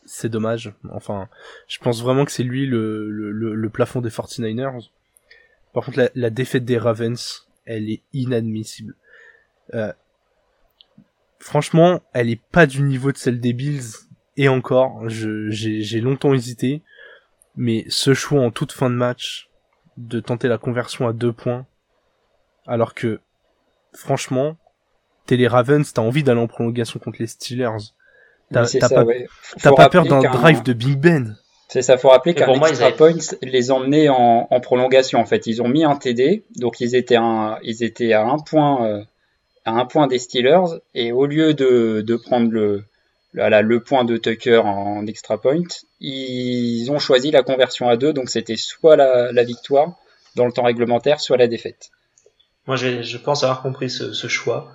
[0.04, 0.74] c'est dommage.
[0.90, 1.28] Enfin,
[1.66, 4.90] je pense vraiment que c'est lui le, le, le, plafond des 49ers.
[5.72, 8.94] Par contre, la, la, défaite des Ravens, elle est inadmissible.
[9.74, 9.92] Euh,
[11.38, 14.06] franchement, elle est pas du niveau de celle des Bills.
[14.36, 16.82] Et encore, j'ai longtemps hésité.
[17.56, 19.50] Mais ce choix en toute fin de match,
[19.96, 21.66] de tenter la conversion à deux points,
[22.68, 23.20] alors que,
[23.92, 24.56] franchement,
[25.28, 27.92] t'es les Ravens, t'as envie d'aller en prolongation contre les Steelers.
[28.50, 29.04] T'as pas,
[29.76, 31.36] pas peur d'un drive de Big Ben.
[31.68, 33.12] C'est ça, faut rappeler qu'un extra point
[33.42, 35.46] les emmenait en, en, prolongation en fait.
[35.46, 39.02] Ils ont mis un TD, donc ils étaient, un, ils étaient à un point, euh,
[39.66, 42.84] à un point des Steelers, et au lieu de, de prendre le,
[43.34, 45.60] le, le point de Tucker en, extra point,
[46.00, 49.92] ils ont choisi la conversion à deux, donc c'était soit la, la, victoire
[50.36, 51.90] dans le temps réglementaire, soit la défaite.
[52.66, 54.72] Moi, je pense avoir compris ce, ce choix.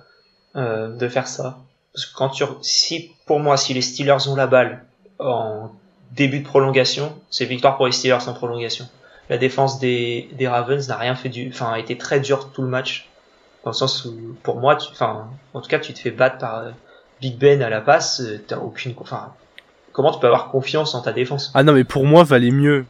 [0.56, 1.58] Euh, de faire ça.
[1.92, 4.84] Parce que quand tu, si, pour moi, si les Steelers ont la balle
[5.18, 5.72] en
[6.12, 8.86] début de prolongation, c'est victoire pour les Steelers en prolongation.
[9.30, 12.62] La défense des, des Ravens n'a rien fait du, enfin, a été très dure tout
[12.62, 13.08] le match.
[13.64, 16.38] dans le sens où, pour moi, tu, enfin, en tout cas, tu te fais battre
[16.38, 16.70] par euh,
[17.20, 19.32] Big Ben à la passe, euh, t'as aucune, enfin,
[19.92, 21.50] comment tu peux avoir confiance en ta défense?
[21.54, 22.84] Ah non, mais pour moi, valait mieux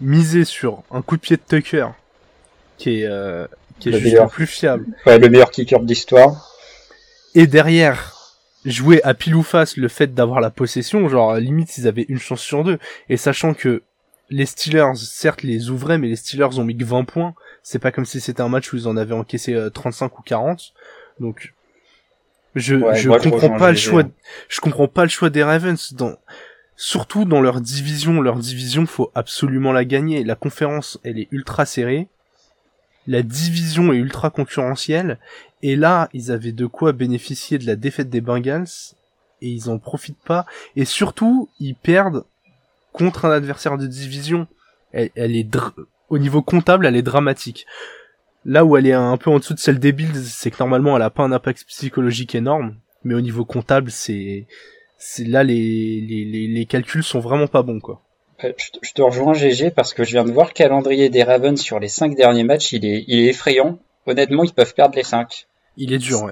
[0.00, 1.88] miser sur un coup de pied de Tucker,
[2.76, 3.46] qui est, euh,
[3.78, 4.86] qui est le juste le plus fiable.
[5.06, 6.52] Ouais, le meilleur kicker de l'histoire.
[7.36, 8.16] Et derrière,
[8.64, 12.18] jouer à pile ou face le fait d'avoir la possession, genre limite ils avaient une
[12.18, 12.78] chance sur deux.
[13.10, 13.82] Et sachant que
[14.30, 17.34] les Steelers, certes, les ouvraient, mais les Steelers ont mis que 20 points.
[17.62, 20.22] C'est pas comme si c'était un match où ils en avaient encaissé 35 euh, ou
[20.22, 20.72] 40.
[21.20, 21.52] Donc,
[22.54, 24.04] je, je comprends pas le choix,
[24.48, 26.16] je comprends pas le choix des Ravens dans,
[26.74, 28.22] surtout dans leur division.
[28.22, 30.24] Leur division, faut absolument la gagner.
[30.24, 32.08] La conférence, elle est ultra serrée.
[33.06, 35.18] La division est ultra concurrentielle.
[35.62, 38.68] Et là, ils avaient de quoi bénéficier de la défaite des Bengals.
[39.42, 40.46] Et ils en profitent pas.
[40.76, 42.24] Et surtout, ils perdent
[42.96, 44.46] contre un adversaire de division,
[44.92, 45.56] elle, est
[46.08, 47.66] au niveau comptable, elle est dramatique.
[48.46, 50.96] Là où elle est un peu en dessous de celle des Bills, c'est que normalement
[50.96, 54.46] elle a pas un impact psychologique énorme, mais au niveau comptable, c'est
[54.98, 58.02] c'est là les, les, les, calculs sont vraiment pas bons quoi.
[58.44, 61.60] Euh, je te rejoins GG parce que je viens de voir le calendrier des Ravens
[61.60, 63.78] sur les cinq derniers matchs, il est, il est effrayant.
[64.06, 65.46] Honnêtement, ils peuvent perdre les cinq.
[65.78, 66.30] Il est dur.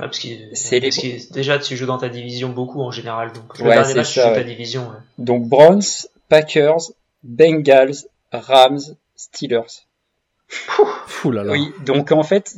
[0.53, 4.21] c'est déjà tu joues dans ta division beaucoup en général, donc le dernier match tu
[4.21, 4.91] joues ta division.
[5.19, 7.95] Donc Browns, Packers, Bengals,
[8.33, 8.81] Rams,
[9.17, 9.87] Steelers.
[10.49, 11.53] Fou là là.
[11.53, 12.55] Oui, donc en fait,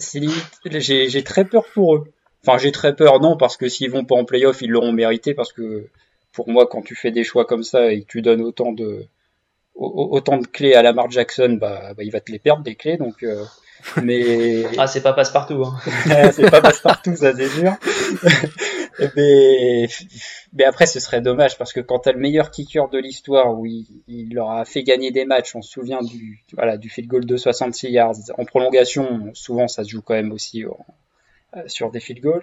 [0.74, 2.12] j'ai très peur pour eux.
[2.46, 5.34] Enfin, j'ai très peur, non, parce que s'ils vont pas en playoff, ils l'auront mérité,
[5.34, 5.88] parce que
[6.32, 9.06] pour moi, quand tu fais des choix comme ça et que tu donnes autant de
[9.76, 12.96] autant de clés à Lamar Jackson, bah, bah il va te les perdre des clés,
[12.96, 13.22] donc.
[13.22, 13.44] Euh,
[14.02, 15.62] mais ah, c'est pas passe partout.
[15.64, 15.76] Hein.
[16.32, 17.72] c'est pas passe partout, ça c'est sûr.
[19.16, 19.86] mais,
[20.54, 23.66] mais après, ce serait dommage parce que quand t'as le meilleur kicker de l'histoire où
[23.66, 27.08] il, il, leur a fait gagner des matchs, on se souvient du, voilà, du field
[27.08, 28.14] goal de 66 yards.
[28.38, 32.42] En prolongation, souvent ça se joue quand même aussi euh, sur des field goals.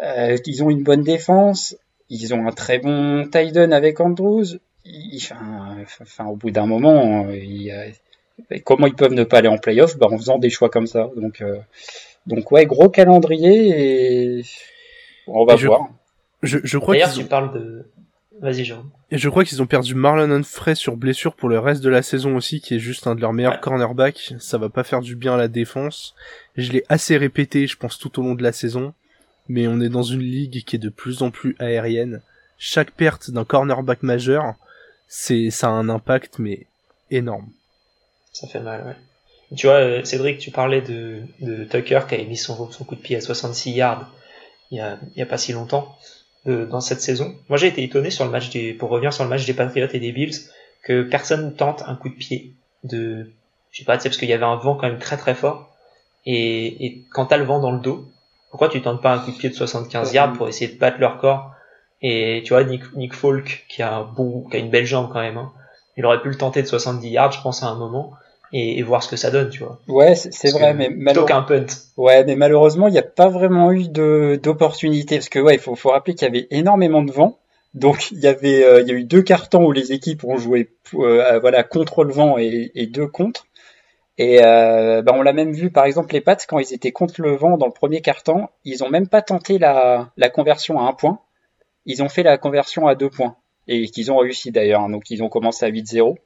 [0.00, 1.76] Euh, ils ont une bonne défense,
[2.08, 4.58] ils ont un très bon tight avec Andrews.
[4.86, 7.72] Enfin, enfin, au bout d'un moment, il,
[8.64, 9.96] comment ils peuvent ne pas aller en playoff?
[9.98, 11.10] Bah, En faisant des choix comme ça.
[11.16, 11.58] Donc, euh,
[12.26, 14.44] donc ouais, gros calendrier et
[15.26, 15.88] on va voir.
[16.42, 17.86] Je, je crois D'ailleurs, tu parles de.
[18.40, 18.84] Vas-y, Jean.
[19.12, 22.02] Et je crois qu'ils ont perdu Marlon Humphrey sur blessure pour le reste de la
[22.02, 24.34] saison aussi, qui est juste un de leurs meilleurs cornerbacks.
[24.40, 26.16] Ça va pas faire du bien à la défense.
[26.56, 28.94] Je l'ai assez répété, je pense, tout au long de la saison.
[29.48, 32.22] Mais on est dans une ligue qui est de plus en plus aérienne.
[32.58, 34.54] Chaque perte d'un cornerback majeur,
[35.14, 36.66] c'est, ça a un impact, mais
[37.10, 37.50] énorme.
[38.32, 39.56] Ça fait mal, ouais.
[39.58, 42.94] Tu vois, euh, Cédric, tu parlais de, de Tucker qui avait mis son, son coup
[42.94, 44.10] de pied à 66 yards
[44.70, 45.94] il y a, il y a pas si longtemps
[46.46, 47.36] dans cette saison.
[47.50, 49.86] Moi, j'ai été étonné sur le match des, pour revenir sur le match des Patriots
[49.92, 50.34] et des Bills,
[50.82, 53.30] que personne tente un coup de pied de,
[53.70, 55.34] je sais pas, tu sais, parce qu'il y avait un vent quand même très très
[55.34, 55.76] fort.
[56.24, 58.08] Et, et quand t'as le vent dans le dos,
[58.50, 60.98] pourquoi tu tentes pas un coup de pied de 75 yards pour essayer de battre
[60.98, 61.51] leur corps
[62.02, 65.10] Et tu vois, Nick, Nick Folk, qui a un bon, qui a une belle jambe
[65.12, 65.52] quand même, hein,
[65.96, 68.12] il aurait pu le tenter de 70 yards, je pense, à un moment
[68.52, 69.78] et, voir ce que ça donne, tu vois.
[69.88, 71.46] Ouais, c'est vrai, mais malheureusement.
[71.96, 75.74] Ouais, mais malheureusement, il n'y a pas vraiment eu d'opportunité parce que ouais, il faut,
[75.74, 77.38] faut rappeler qu'il y avait énormément de vent.
[77.74, 80.36] Donc il y avait, euh, il y a eu deux cartons où les équipes ont
[80.36, 83.46] joué, euh, voilà, contre le vent et, et deux contre.
[84.18, 87.22] Et euh, bah, on l'a même vu, par exemple, les Pats quand ils étaient contre
[87.22, 90.82] le vent dans le premier carton, ils ont même pas tenté la, la conversion à
[90.82, 91.20] un point.
[91.86, 93.36] Ils ont fait la conversion à deux points
[93.68, 94.82] et qu'ils ont réussi d'ailleurs.
[94.82, 94.90] Hein.
[94.90, 96.16] donc ils ont commencé à 8-0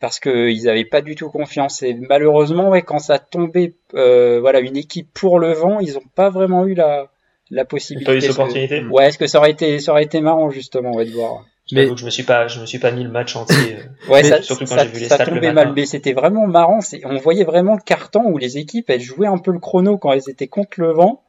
[0.00, 1.82] parce qu'ils n'avaient pas du tout confiance.
[1.82, 6.02] Et malheureusement, ouais, quand ça tombait, euh, voilà, une équipe pour le vent, ils n'ont
[6.14, 7.10] pas vraiment eu la,
[7.50, 8.18] la possibilité.
[8.18, 8.82] Pas eu opportunité.
[8.84, 11.44] Ouais, est-ce que ça aurait été, ça aurait été marrant justement, on va voir.
[11.72, 13.76] Mais je me suis pas, je me suis pas mis le match entier.
[13.76, 16.80] Euh, ouais, ça, surtout quand j'ai vu les ça tombait mal, mais c'était vraiment marrant.
[17.04, 20.12] On voyait vraiment le carton où les équipes elles jouaient un peu le chrono quand
[20.12, 21.22] elles étaient contre le vent.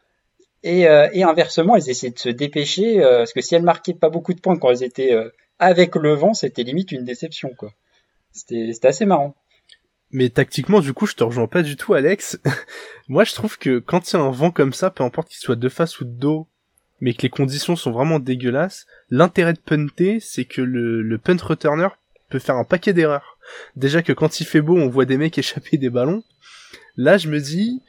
[0.63, 3.95] Et, euh, et inversement, elles essayaient de se dépêcher, euh, parce que si elles marquaient
[3.95, 7.49] pas beaucoup de points quand elles étaient euh, avec le vent, c'était limite une déception,
[7.57, 7.71] quoi.
[8.31, 9.35] C'était assez marrant.
[10.11, 12.39] Mais tactiquement, du coup, je te rejoins pas du tout, Alex.
[13.07, 15.39] Moi, je trouve que quand il y a un vent comme ça, peu importe qu'il
[15.39, 16.47] soit de face ou de dos,
[16.99, 21.37] mais que les conditions sont vraiment dégueulasses, l'intérêt de punter, c'est que le, le punt
[21.41, 21.87] returner
[22.29, 23.37] peut faire un paquet d'erreurs.
[23.75, 26.23] Déjà que quand il fait beau, on voit des mecs échapper des ballons.
[26.97, 27.81] Là, je me dis,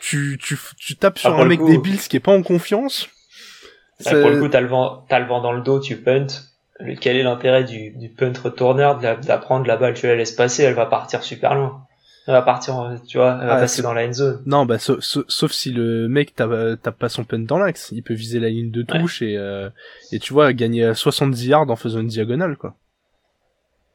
[0.00, 3.08] tu, tu, tu tapes sur un mec des Bills qui est pas en confiance.
[4.04, 6.26] Pour le coup, t'as le vent, t'as le vent dans le dos, tu punt.
[7.00, 8.92] Quel est l'intérêt du, du punt retourner
[9.22, 11.86] d'apprendre la balle tu la laisses passer elle va partir super loin.
[12.26, 14.42] Elle va partir tu vois elle va ah, passer dans la end zone.
[14.44, 17.92] Non bah sauf, si le mec tape, pas son punt dans l'axe.
[17.92, 19.70] Il peut viser la ligne de touche et euh,
[20.12, 22.74] et tu vois gagner 70 yards en faisant une diagonale quoi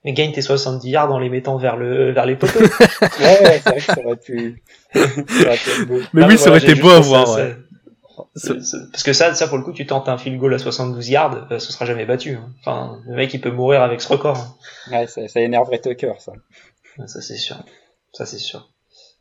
[0.03, 2.67] mais gagne tes 70 yards en les mettant vers le vers les poteaux ouais,
[3.19, 4.63] ouais c'est vrai que ça aurait pu,
[6.13, 7.55] mais oui ça aurait été beau à voir ouais
[8.33, 11.47] Parce que ça, ça pour le coup, tu tentes un field goal à 72 yards,
[11.51, 12.35] euh, ce sera jamais battu.
[12.35, 12.53] Hein.
[12.59, 14.37] Enfin, le mec il peut mourir avec ce record.
[14.37, 14.91] Hein.
[14.91, 16.33] Ouais, ça, ça énerverait Tucker, ça.
[17.05, 17.57] Ça c'est sûr.
[18.13, 18.69] Ça c'est sûr.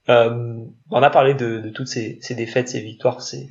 [0.08, 3.48] Euh, on a parlé de, de toutes ces, ces, défaites, ces victoires, ces,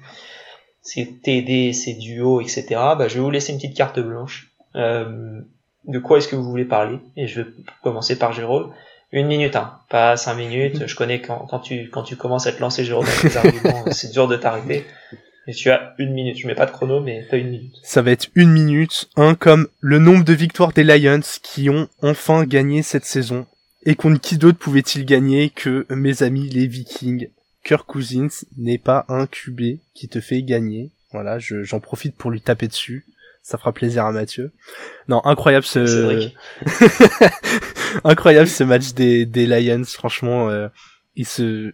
[0.82, 2.66] ces TD, ces duos, etc.
[2.70, 4.52] Bah, je vais vous laisser une petite carte blanche.
[4.76, 5.42] Euh,
[5.90, 7.48] de quoi est-ce que vous voulez parler Et je vais
[7.84, 8.72] commencer par Jérôme.
[9.12, 10.86] Une minute, hein, pas cinq minutes.
[10.86, 13.86] Je connais quand, quand tu quand tu commences à te lancer, Jérôme, avec tes arguments,
[13.92, 14.86] c'est dur de t'arrêter.
[15.48, 16.38] Et tu as une minute.
[16.38, 17.76] Je mets pas de chrono, mais t'as une minute.
[17.82, 21.88] Ça va être une minute, un comme le nombre de victoires des Lions qui ont
[22.04, 23.48] enfin gagné cette saison.
[23.84, 27.30] Et contre qui d'autre pouvait-il gagner que mes amis les Vikings?
[27.64, 30.92] Kirk Cousins n'est pas un QB qui te fait gagner.
[31.12, 33.06] Voilà, j'en profite pour lui taper dessus
[33.42, 34.52] ça fera plaisir à Mathieu.
[35.08, 36.30] Non, incroyable ce
[38.04, 40.68] incroyable ce match des, des Lions, franchement euh,
[41.16, 41.74] ils se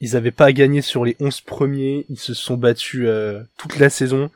[0.00, 3.78] ils avaient pas à gagner sur les 11 premiers, ils se sont battus euh, toute
[3.78, 4.30] la saison.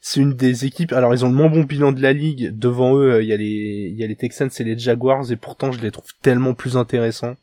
[0.00, 0.92] C'est une des équipes.
[0.92, 2.56] Alors ils ont le moins bon bilan de la ligue.
[2.56, 5.36] Devant eux, il y a les il y a les Texans et les Jaguars et
[5.36, 7.36] pourtant je les trouve tellement plus intéressants.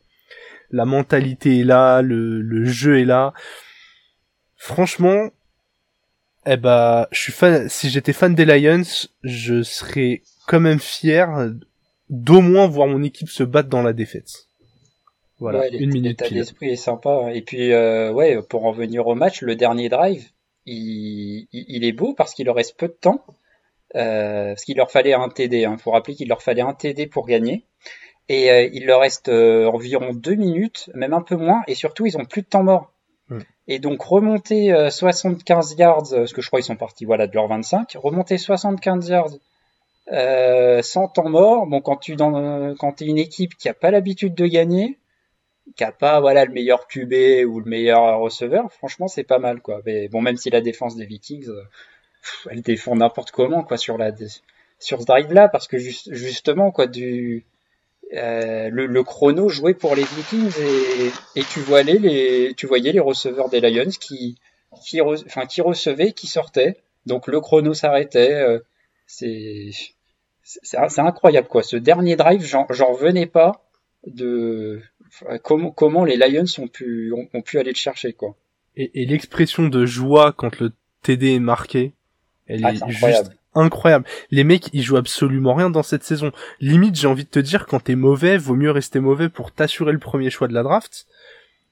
[0.70, 3.34] La mentalité est là, le, le jeu est là.
[4.56, 5.30] Franchement,
[6.46, 7.68] eh bah, je suis fan.
[7.68, 8.82] Si j'étais fan des Lions,
[9.22, 11.50] je serais quand même fier
[12.08, 14.46] d'au moins voir mon équipe se battre dans la défaite.
[15.38, 16.20] Voilà, une minute.
[16.20, 17.30] L'état d'esprit est sympa.
[17.32, 20.28] Et puis, euh, ouais, pour en venir au match, le dernier drive,
[20.66, 23.24] il, il est beau parce qu'il leur reste peu de temps.
[23.96, 25.60] Euh, parce qu'il leur fallait un TD.
[25.60, 25.76] Il hein.
[25.78, 27.64] faut rappeler qu'il leur fallait un TD pour gagner.
[28.28, 31.62] Et euh, il leur reste euh, environ deux minutes, même un peu moins.
[31.66, 32.92] Et surtout, ils ont plus de temps mort.
[33.68, 37.26] Et donc remonter 75 euh, yards, euh, parce que je crois qu'ils sont partis voilà
[37.26, 39.30] de leur 25, remonter 75 yards
[40.12, 41.66] euh, sans temps mort.
[41.66, 44.98] Bon, quand tu quand es une équipe qui a pas l'habitude de gagner,
[45.76, 49.60] qui a pas voilà le meilleur QB ou le meilleur receveur, franchement c'est pas mal
[49.60, 49.80] quoi.
[50.10, 51.48] Bon, même si la défense des Vikings,
[52.50, 54.10] elle défend n'importe comment quoi sur la
[54.80, 57.44] sur ce drive là, parce que justement quoi du
[58.14, 60.52] euh, le, chrono jouait pour les Vikings
[61.36, 64.36] et, tu, voyais les, tu voyais les receveurs des Lions qui,
[64.82, 66.76] qui, enfin, qui recevaient, qui sortaient.
[67.06, 68.34] Donc le chrono s'arrêtait.
[68.34, 68.58] Euh,
[69.06, 69.70] c'est
[70.42, 71.62] c'est incroyable quoi.
[71.62, 73.64] Ce dernier drive, j'en revenais pas
[74.06, 74.80] de
[75.44, 78.34] comment, comment les Lions ont pu, ont, pu aller le chercher quoi.
[78.76, 81.92] Et, l'expression de joie quand le TD est marqué,
[82.46, 84.04] elle ah, est, est juste incroyable.
[84.30, 86.32] Les mecs, ils jouent absolument rien dans cette saison.
[86.60, 89.92] Limite, j'ai envie de te dire, quand t'es mauvais, vaut mieux rester mauvais pour t'assurer
[89.92, 91.06] le premier choix de la draft.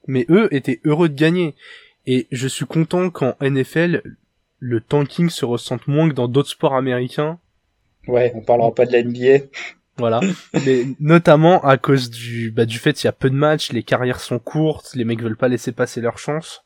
[0.07, 1.55] Mais eux étaient heureux de gagner.
[2.05, 4.01] Et je suis content qu'en NFL,
[4.59, 7.39] le tanking se ressente moins que dans d'autres sports américains.
[8.07, 9.45] Ouais, on parlera pas de la NBA.
[9.97, 10.21] Voilà.
[10.65, 13.83] Mais notamment à cause du, bah, du fait qu'il y a peu de matchs, les
[13.83, 16.63] carrières sont courtes, les mecs veulent pas laisser passer leur chance.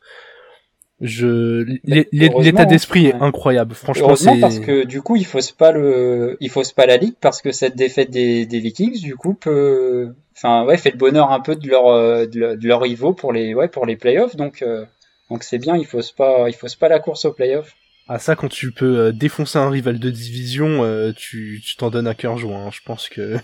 [1.03, 3.75] Je l'état d'esprit est incroyable.
[3.75, 7.15] Franchement, c'est parce que du coup, il fausse pas le, il fausse pas la ligue
[7.19, 11.31] parce que cette défaite des, des Vikings, du coup, peut, enfin ouais, fait le bonheur
[11.31, 11.85] un peu de leur
[12.27, 14.37] de, leur rivaux pour les ouais pour les playoffs.
[14.37, 14.85] Donc euh,
[15.29, 17.75] donc c'est bien, il fausse pas, il fausse pas la course aux playoffs.
[18.07, 21.89] Ah ça, quand tu peux euh, défoncer un rival de division, euh, tu tu t'en
[21.89, 22.67] donnes à cœur joint.
[22.67, 22.69] Hein.
[22.71, 23.37] Je pense que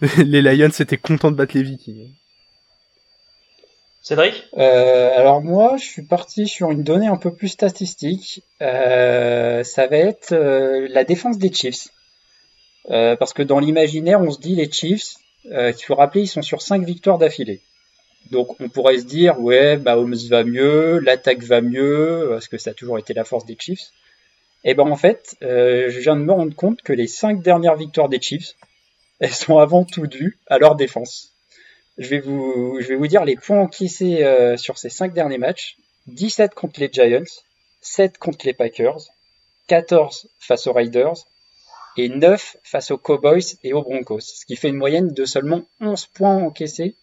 [0.18, 2.14] les Lions étaient contents de battre les Vikings.
[4.02, 4.48] Cédric?
[4.58, 8.42] Euh, Alors moi, je suis parti sur une donnée un peu plus statistique.
[8.60, 11.88] Euh, ça va être euh, la défense des Chiefs.
[12.88, 16.62] parce que dans l'imaginaire, on se dit les Chiefs, qu'il faut rappeler, ils sont sur
[16.62, 17.60] 5 victoires d'affilée.
[18.32, 22.58] Donc on pourrait se dire, ouais, bah Holmes va mieux, l'attaque va mieux, parce que
[22.58, 23.90] ça a toujours été la force des Chiefs.
[24.64, 27.76] Et eh ben en fait, je viens de me rendre compte que les 5 dernières
[27.76, 28.54] victoires des Chiefs,
[29.20, 31.31] elles sont avant tout dues à leur défense
[31.98, 35.76] je vais vous, dire les points encaissés euh, sur ces cinq derniers matchs.
[36.06, 37.22] 17 contre les Giants,
[37.80, 38.98] 7 contre les Packers,
[39.68, 41.14] 14 face aux Raiders
[41.96, 45.62] et 9 face aux Cowboys et aux Broncos, ce qui fait une moyenne de seulement
[45.80, 46.96] 11 points encaissés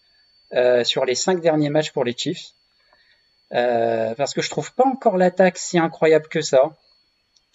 [0.52, 2.52] euh, sur les 5 derniers matchs pour les Chiefs.
[3.52, 6.72] Euh, parce que je trouve pas encore l'attaque si incroyable que ça.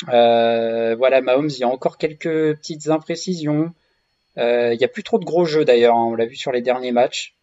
[0.08, 3.72] voilà, Mahomes, il y a encore quelques petites imprécisions.
[4.38, 6.52] Euh, il n'y a plus trop de gros jeux d'ailleurs, hein, on l'a vu sur
[6.52, 7.36] les derniers matchs.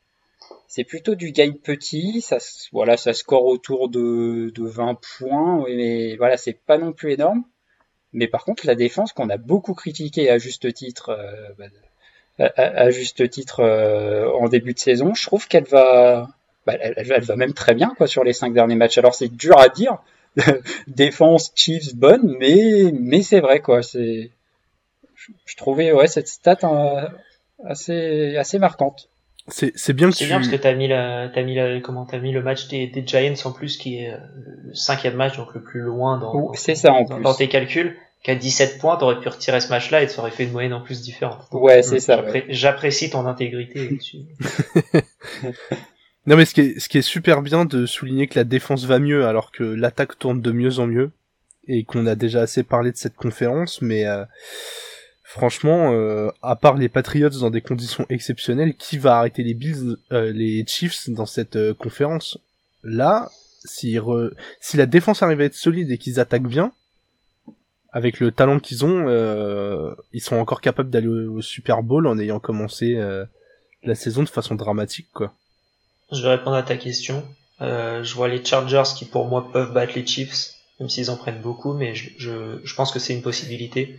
[0.69, 2.39] C'est plutôt du game petit, ça,
[2.73, 7.45] voilà, ça score autour de, de 20 points, mais voilà, c'est pas non plus énorme.
[8.13, 11.49] Mais par contre, la défense qu'on a beaucoup critiquée à juste titre, euh,
[12.39, 16.29] bah, à, juste titre euh, en début de saison, je trouve qu'elle va,
[16.67, 18.99] bah, elle, elle, va même très bien quoi sur les cinq derniers matchs.
[18.99, 19.99] Alors c'est dur à dire,
[20.87, 23.83] défense Chiefs bonne, mais mais c'est vrai quoi.
[23.83, 24.31] C'est
[25.47, 27.09] je, trouvais ouais cette stat euh,
[27.65, 29.09] assez assez marquante.
[29.49, 32.07] C'est c'est bien que c'est bien parce que t'as mis la t'as mis la comment
[32.07, 34.19] t'as mis le match des, des Giants en plus qui est euh,
[34.73, 38.97] cinquième match, donc le plus loin dans, ça, en dans, tes calculs, qu'à 17 points,
[38.97, 41.49] t'aurais pu retirer ce match-là et ça aurait fait une moyenne en plus différente.
[41.51, 42.25] ouais, c'est ça.
[42.49, 43.99] J'apprécie ton intégrité
[46.27, 48.85] non mais ce qui, est, ce qui est super bien de souligner que la défense
[48.85, 51.11] va mieux alors que l'attaque tourne de mieux en mieux
[51.67, 54.25] et qu'on a déjà assez parlé de cette conférence, mais euh,
[55.33, 59.97] franchement, euh, à part les Patriots dans des conditions exceptionnelles, qui va arrêter les Bills,
[60.13, 62.37] euh, les Chiefs dans cette conférence?
[62.85, 63.31] Là,
[63.65, 63.99] si,
[64.75, 66.73] la défense arrive à être solide et qu'ils attaquent bien,
[67.93, 69.07] avec le talent qu'ils ont,
[70.13, 72.99] ils sont encore capables d'aller au, Super Bowl en ayant commencé
[73.85, 75.33] la saison de façon dramatique, quoi.
[76.11, 77.25] Je vais répondre à ta question.
[77.61, 81.41] je vois les Chargers qui pour moi peuvent battre les Chiefs même s'ils en prennent
[81.41, 83.97] beaucoup, mais je pense que c'est une possibilité.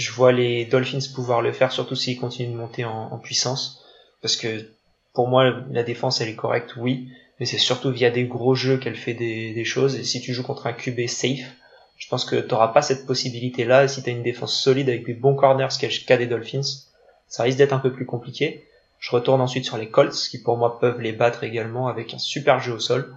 [0.00, 3.84] Je vois les Dolphins pouvoir le faire, surtout s'ils continuent de monter en, puissance,
[4.22, 4.70] parce que
[5.12, 8.78] pour moi, la défense, elle est correcte, oui, mais c'est surtout via des gros jeux
[8.78, 11.54] qu'elle fait des, choses, et si tu joues contre un QB safe,
[11.98, 14.88] je pense que tu n'auras pas cette possibilité-là, et si tu as une défense solide
[14.88, 15.68] avec des bons corners,
[16.06, 16.86] cas des Dolphins,
[17.28, 18.64] ça risque d'être un peu plus compliqué.
[19.00, 22.18] Je retourne ensuite sur les Colts, qui pour moi peuvent les battre également avec un
[22.18, 23.14] super jeu au sol.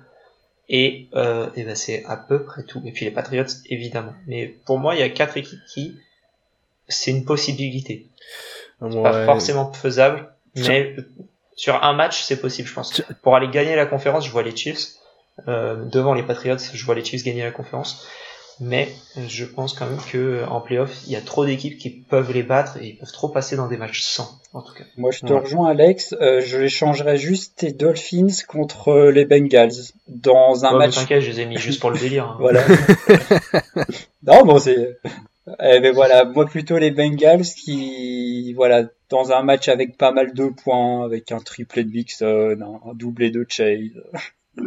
[0.67, 2.81] Et, euh, et ben c'est à peu près tout.
[2.85, 4.13] Et puis les Patriots, évidemment.
[4.27, 5.97] Mais pour moi, il y a quatre équipes qui,
[6.87, 8.07] c'est une possibilité.
[8.79, 10.95] Pas forcément faisable, mais
[11.55, 13.01] sur un match, c'est possible, je pense.
[13.21, 14.95] Pour aller gagner la conférence, je vois les Chiefs.
[15.47, 18.05] Euh, devant les Patriots, je vois les Chiefs gagner la conférence
[18.59, 18.89] mais
[19.27, 22.43] je pense quand même que en playoff, il y a trop d'équipes qui peuvent les
[22.43, 24.83] battre et ils peuvent trop passer dans des matchs sans, en tout cas.
[24.97, 26.15] Moi, je te rejoins, Alex.
[26.21, 29.71] Euh, je changerais juste tes Dolphins contre euh, les Bengals
[30.07, 30.95] dans un match.
[30.95, 32.25] T'inquiète, je les ai mis juste pour le délire.
[32.25, 32.37] Hein.
[32.39, 32.63] voilà.
[34.23, 34.99] non, bon, c'est.
[35.47, 40.33] Eh ben voilà, moi plutôt les Bengals qui, voilà, dans un match avec pas mal
[40.33, 44.01] de points, avec un triplé de Vixen, un doublé de Chase.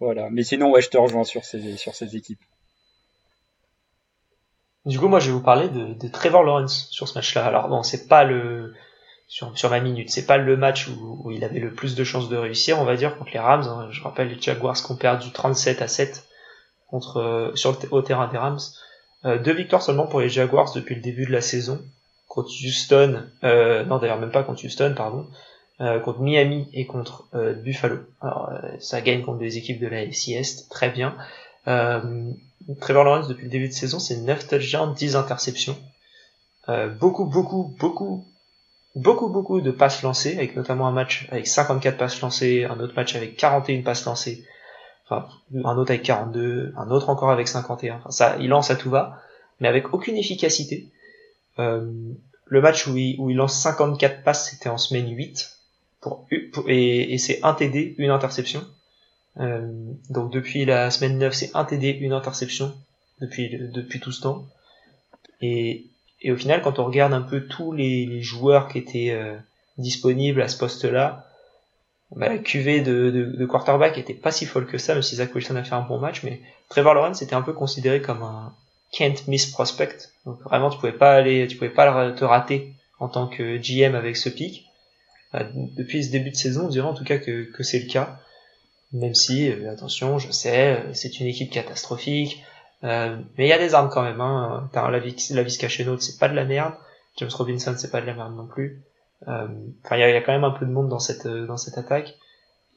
[0.00, 0.30] voilà.
[0.30, 2.40] Mais sinon, ouais, je te rejoins sur ces, sur ces équipes.
[4.86, 7.44] Du coup, moi, je vais vous parler de, de Trevor Lawrence sur ce match-là.
[7.44, 8.72] Alors bon, c'est pas le
[9.28, 12.04] sur, sur ma minute, c'est pas le match où, où, il avait le plus de
[12.04, 13.64] chances de réussir, on va dire, contre les Rams.
[13.66, 13.88] Hein.
[13.90, 16.26] Je rappelle les Jaguars qui ont perdu 37 à 7
[16.88, 18.60] contre euh, sur le, au terrain des Rams.
[19.26, 21.82] Euh, deux victoires seulement pour les Jaguars depuis le début de la saison
[22.28, 25.26] contre Houston, euh, non d'ailleurs même pas contre Houston, pardon,
[25.80, 27.26] euh, contre Miami et contre
[27.62, 27.98] Buffalo.
[28.20, 31.16] Alors ça gagne contre des équipes de la AFC Est, très bien.
[31.64, 35.76] Trevor Lawrence depuis le début de saison, c'est 9 touchdowns, 10 interceptions.
[37.00, 38.26] Beaucoup, beaucoup, beaucoup,
[38.94, 42.94] beaucoup, beaucoup de passes lancées, avec notamment un match avec 54 passes lancées, un autre
[42.94, 44.44] match avec 41 passes lancées,
[45.08, 45.28] enfin,
[45.64, 47.96] un autre avec 42, un autre encore avec 51.
[47.96, 49.20] Enfin, ça, il lance à tout va,
[49.60, 50.88] mais avec aucune efficacité.
[51.58, 51.90] Euh,
[52.46, 55.58] le match où il, lance 54 passes, c'était en semaine 8,
[56.00, 56.26] pour,
[56.68, 58.64] et, c'est un TD, une interception.
[59.38, 59.68] Euh,
[60.10, 62.74] donc depuis la semaine 9, c'est un TD, une interception
[63.20, 64.46] depuis, tout ce temps.
[65.40, 65.86] Et,
[66.28, 69.36] au final, quand on regarde un peu tous les, les joueurs qui étaient euh,
[69.78, 71.26] disponibles à ce poste-là,
[72.14, 75.16] bah, la QV de, de, de, quarterback était pas si folle que ça, même si
[75.16, 78.22] Zach Wilson a fait un bon match, mais Trevor Lawrence était un peu considéré comme
[78.22, 78.54] un
[78.92, 79.96] can't miss prospect.
[80.24, 83.94] Donc vraiment, tu pouvais pas aller, tu pouvais pas te rater en tant que GM
[83.94, 84.66] avec ce pic.
[85.32, 88.20] depuis ce début de saison, on dirait en tout cas que, que c'est le cas.
[88.92, 92.42] Même si, euh, attention, je sais, euh, c'est une équipe catastrophique,
[92.84, 94.20] euh, mais il y a des armes quand même.
[94.20, 94.70] Hein.
[94.72, 96.74] T'as la, la Vizcacheno, c'est pas de la merde.
[97.18, 98.80] James Robinson, c'est pas de la merde non plus.
[99.22, 102.14] Enfin, il y a, quand même un peu de monde dans cette dans cette attaque.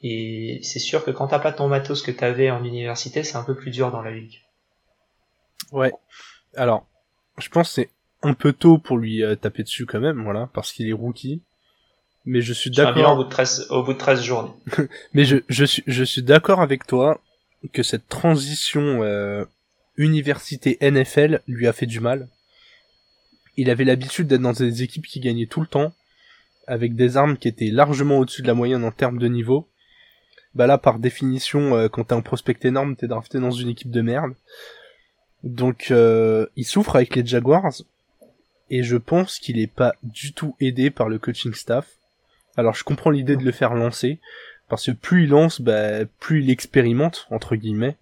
[0.02, 3.44] Et c'est sûr que quand t'as pas ton matos que t'avais en université, c'est un
[3.44, 4.42] peu plus dur dans la ligue.
[5.72, 5.92] Ouais.
[6.56, 6.86] Alors,
[7.38, 7.90] je pense que c'est
[8.22, 11.42] un peu tôt pour lui taper dessus quand même, voilà, parce qu'il est rookie
[12.24, 13.12] mais je suis d'accord.
[13.12, 14.52] Au bout de 13, au bout de 13 journées.
[15.12, 17.20] mais je, je suis, je suis d'accord avec toi
[17.72, 19.44] que cette transition euh,
[19.96, 22.28] université NFL lui a fait du mal.
[23.56, 25.92] Il avait l'habitude d'être dans des équipes qui gagnaient tout le temps,
[26.70, 29.66] avec des armes qui étaient largement au-dessus de la moyenne en termes de niveau.
[30.54, 33.90] Bah là, par définition, euh, quand t'es un prospect énorme, t'es drafté dans une équipe
[33.90, 34.34] de merde.
[35.42, 37.72] Donc, euh, il souffre avec les Jaguars,
[38.70, 41.88] et je pense qu'il est pas du tout aidé par le coaching staff.
[42.56, 44.20] Alors je comprends l'idée de le faire lancer,
[44.68, 47.96] parce que plus il lance, bah, plus il expérimente, entre guillemets,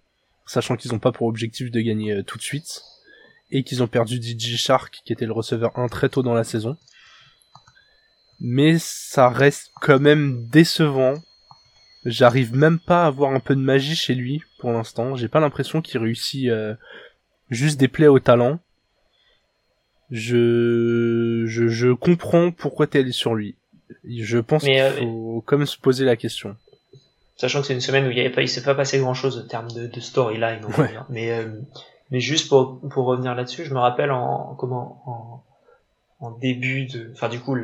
[0.45, 2.83] sachant qu'ils n'ont pas pour objectif de gagner euh, tout de suite,
[3.49, 6.43] et qu'ils ont perdu DJ Shark, qui était le receveur 1 très tôt dans la
[6.43, 6.77] saison.
[8.41, 11.15] Mais ça reste quand même décevant.
[12.05, 15.15] J'arrive même pas à voir un peu de magie chez lui pour l'instant.
[15.15, 16.75] J'ai pas l'impression qu'il réussit euh,
[17.49, 18.59] juste des plays au talent.
[20.09, 23.55] Je, je, je comprends pourquoi t'es allé sur lui.
[24.07, 26.55] Je pense qu'il euh, faut comme se poser la question.
[27.35, 29.71] sachant que c'est une semaine où il il s'est pas passé grand chose en termes
[29.71, 30.61] de, de storyline,
[31.09, 31.59] mais euh,
[32.11, 37.11] mais juste pour pour revenir là-dessus, je me rappelle en comment en, en début de,
[37.13, 37.55] enfin du coup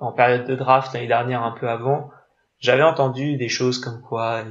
[0.00, 2.10] en période de draft l'année dernière un peu avant,
[2.58, 4.42] j'avais entendu des choses comme quoi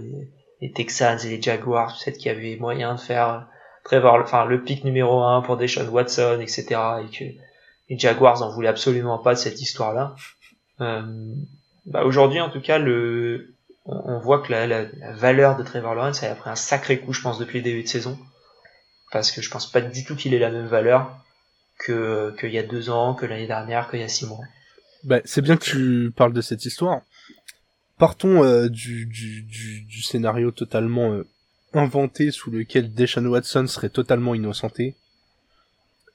[0.62, 3.48] les, Texans et les Jaguars, peut-être qu'il y avait moyen de faire
[3.86, 6.66] Trevor, enfin le pick numéro 1 pour Deshaun Watson, etc.
[7.02, 7.24] et que
[7.90, 10.16] les Jaguars en voulaient absolument pas de cette histoire-là.
[10.82, 11.02] Euh,
[11.86, 16.24] bah aujourd'hui, en tout cas, le, on, voit que la, la, valeur de Trevor Lawrence
[16.24, 18.20] a pris un sacré coup, je pense, depuis le début de saison,
[19.12, 21.18] parce que je pense pas du tout qu'il ait la même valeur
[21.80, 24.44] que qu'il y a deux ans, que l'année dernière, qu'il y a six mois.
[25.04, 27.02] Bah, c'est bien que tu parles de cette histoire.
[27.98, 31.28] Partons euh, du, du, du, du, scénario totalement euh,
[31.74, 34.96] inventé sous lequel Deshaun Watson serait totalement innocenté.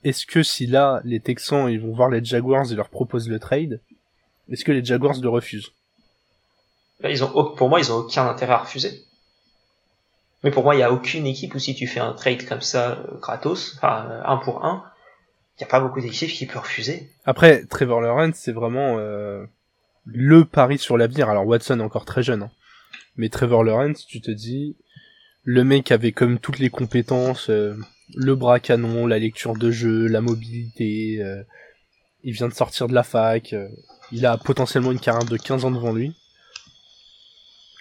[0.02, 3.38] Est-ce que si là, les Texans, ils vont voir les Jaguars et leur proposent le
[3.38, 3.80] trade,
[4.50, 5.72] est-ce que les Jaguars le refusent?
[7.02, 9.04] Ils ont, Pour moi, ils ont aucun intérêt à refuser.
[10.42, 12.60] Mais pour moi, il n'y a aucune équipe où si tu fais un trade comme
[12.60, 14.84] ça, euh, gratos, enfin, euh, un pour un,
[15.56, 17.10] il n'y a pas beaucoup d'équipes qui peuvent refuser.
[17.24, 19.44] Après, Trevor Lawrence, c'est vraiment euh,
[20.04, 21.28] le pari sur l'avenir.
[21.28, 22.50] Alors Watson est encore très jeune, hein.
[23.16, 24.76] mais Trevor Lawrence, tu te dis,
[25.42, 30.20] le mec avait comme toutes les compétences, le bras canon, la lecture de jeu, la
[30.20, 31.22] mobilité,
[32.22, 33.54] il vient de sortir de la fac,
[34.10, 36.16] il a potentiellement une carrière de 15 ans devant lui.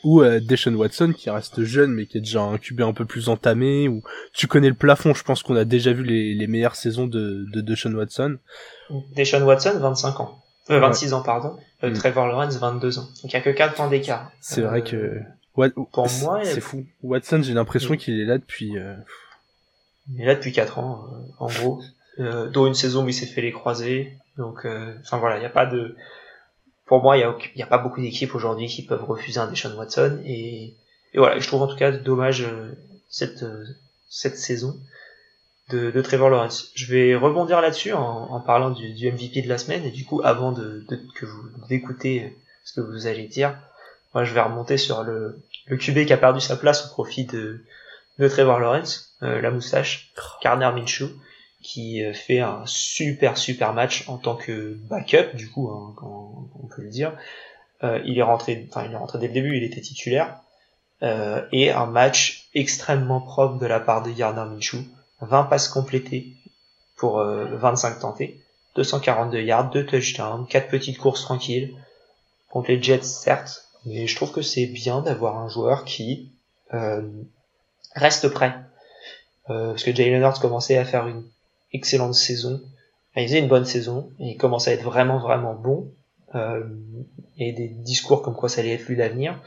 [0.03, 3.05] Ou euh, Deshaun Watson qui reste jeune mais qui est déjà un QB un peu
[3.05, 3.87] plus entamé.
[3.87, 7.07] Ou tu connais le plafond, je pense qu'on a déjà vu les, les meilleures saisons
[7.07, 8.37] de, de Deshaun Watson.
[9.15, 10.43] Deshaun Watson, 25 ans.
[10.69, 11.57] Euh, 26 ans, pardon.
[11.83, 11.93] Euh, mm.
[11.93, 13.03] Trevor Lawrence, 22 ans.
[13.21, 14.31] Donc il y a que 4 ans d'écart.
[14.39, 14.95] C'est vrai que...
[14.95, 16.85] Euh, pour moi, c'est fou.
[17.03, 17.97] Watson, j'ai l'impression mm.
[17.97, 18.77] qu'il est là depuis...
[18.77, 18.95] Euh,
[20.13, 21.07] il est là depuis 4 ans,
[21.39, 21.81] en gros.
[22.17, 24.17] dont une saison où il s'est fait les croiser.
[24.37, 24.65] Donc,
[25.01, 25.95] enfin voilà, il n'y a pas de
[26.85, 27.25] pour moi, il
[27.55, 30.21] n'y a, a, pas beaucoup d'équipes aujourd'hui qui peuvent refuser un Deshaun Watson.
[30.25, 30.75] Et,
[31.13, 32.71] et, voilà, je trouve en tout cas dommage euh,
[33.09, 33.65] cette, euh,
[34.09, 34.79] cette saison
[35.69, 36.71] de, de, Trevor Lawrence.
[36.75, 39.85] Je vais rebondir là-dessus en, en, parlant du, du, MVP de la semaine.
[39.85, 43.57] Et du coup, avant de, de que vous écoutez ce que vous allez dire,
[44.13, 47.25] moi je vais remonter sur le, le QB qui a perdu sa place au profit
[47.25, 47.63] de,
[48.19, 50.11] de Trevor Lawrence, euh, la moustache,
[50.43, 51.09] Garner Minshew
[51.63, 56.67] qui euh, fait un super super match en tant que backup du coup hein, on
[56.67, 57.13] peut le dire.
[57.83, 60.37] Euh, il est rentré enfin il est rentré dès le début il était titulaire.
[61.01, 64.85] Euh, et un match extrêmement propre de la part de Gardner Minshew.
[65.21, 66.33] 20 passes complétées
[66.97, 68.39] pour 25 tentés
[68.75, 71.73] 242 yards 2 touchdowns 4 petites courses tranquilles
[72.49, 73.69] contre les Jets certes.
[73.85, 76.29] Mais je trouve que c'est bien d'avoir un joueur qui
[77.95, 78.53] reste prêt.
[79.47, 81.23] Parce que Jalen Hurts commençait à faire une
[81.73, 82.61] excellente saison.
[83.15, 85.91] il faisait une bonne saison et il commence à être vraiment vraiment bon.
[86.35, 86.63] Euh,
[87.37, 89.39] et des discours comme quoi ça allait être lui l'avenir.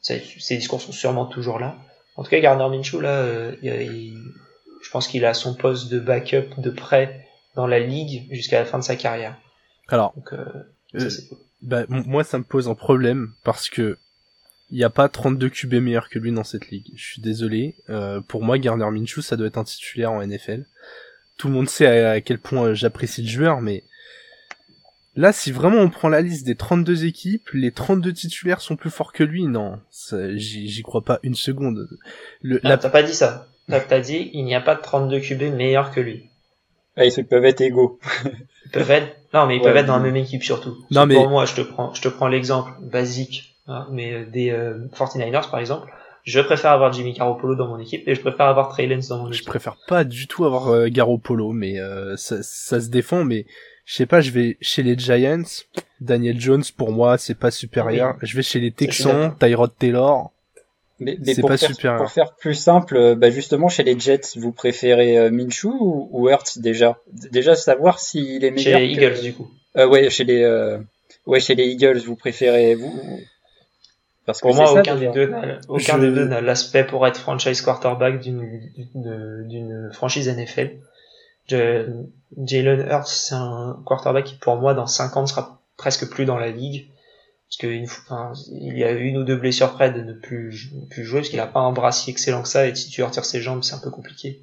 [0.00, 1.76] Ces discours sont sûrement toujours là.
[2.16, 6.48] En tout cas, Gardner Minshew là, euh, je pense qu'il a son poste de backup
[6.58, 9.36] de prêt dans la ligue jusqu'à la fin de sa carrière.
[9.88, 11.08] Alors, Donc, euh,
[11.62, 13.98] bah, moi ça me pose un problème parce que
[14.70, 16.92] il n'y a pas 32 QB meilleurs que lui dans cette ligue.
[16.94, 17.74] Je suis désolé.
[18.28, 20.64] Pour moi, Gardner Minshew, ça doit être un titulaire en NFL
[21.40, 23.82] tout le monde sait à, quel point euh, j'apprécie le joueur, mais
[25.16, 28.90] là, si vraiment on prend la liste des 32 équipes, les 32 titulaires sont plus
[28.90, 29.80] forts que lui, non,
[30.34, 31.88] j'y crois pas une seconde.
[32.42, 33.48] Le, T'as pas dit ça.
[33.68, 36.28] T'as dit, il n'y a pas de 32 QB meilleurs que lui.
[36.96, 37.98] Ah, ils peuvent être égaux.
[38.66, 40.76] ils peuvent être, non, mais ils peuvent être dans la même équipe surtout.
[40.90, 41.14] Non, mais...
[41.14, 44.50] Pour moi, je te prends, je te prends l'exemple basique, hein, mais euh, des
[44.92, 45.90] 49ers euh, par exemple
[46.24, 49.18] je préfère avoir Jimmy Garoppolo dans mon équipe et je préfère avoir Trey Lance dans
[49.18, 49.42] mon équipe.
[49.42, 53.24] Je préfère pas du tout avoir euh, Garoppolo, mais euh, ça, ça, se défend.
[53.24, 53.46] Mais
[53.84, 55.42] je sais pas, je vais chez les Giants.
[56.00, 58.16] Daniel Jones pour moi c'est pas supérieur.
[58.22, 60.32] Je vais chez les Texans, Tyrod Taylor.
[61.00, 62.02] Mais, c'est pas supérieur.
[62.02, 66.10] Pour faire plus simple, euh, bah justement chez les Jets, vous préférez euh, Minshew ou,
[66.12, 66.98] ou Hurts déjà?
[67.32, 68.78] Déjà savoir s'il est meilleur.
[68.78, 69.50] Chez les Eagles du coup.
[69.78, 70.78] Euh, ouais, chez les
[71.26, 72.92] ouais chez les Eagles, vous préférez vous
[74.40, 75.32] pour moi, aucun, des deux,
[75.68, 80.78] aucun des deux n'a l'aspect pour être franchise quarterback d'une franchise NFL.
[81.48, 86.24] Jalen Hurts, c'est un quarterback qui, pour moi, dans 5 ans, ne sera presque plus
[86.24, 86.88] dans la ligue.
[87.48, 91.04] Parce qu'il enfin, il y a une ou deux blessures près de ne plus, plus
[91.04, 93.24] jouer, parce qu'il n'a pas un bras si excellent que ça, et si tu retires
[93.24, 94.40] ses jambes, c'est un peu compliqué.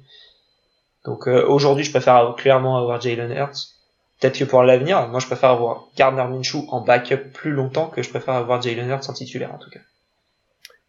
[1.06, 3.77] Donc euh, aujourd'hui, je préfère clairement avoir Jalen Hurts.
[4.20, 8.02] Peut-être que pour l'avenir, moi je préfère avoir Gardner Minshew en backup plus longtemps que
[8.02, 9.80] je préfère avoir Jalen Hurts en titulaire en tout cas.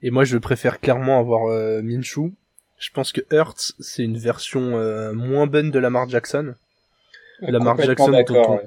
[0.02, 2.32] Et moi je préfère clairement avoir euh, Minshew.
[2.80, 6.56] Je pense que Hurts c'est une version euh, moins bonne de Lamar Jackson.
[7.42, 8.12] Lamar Jackson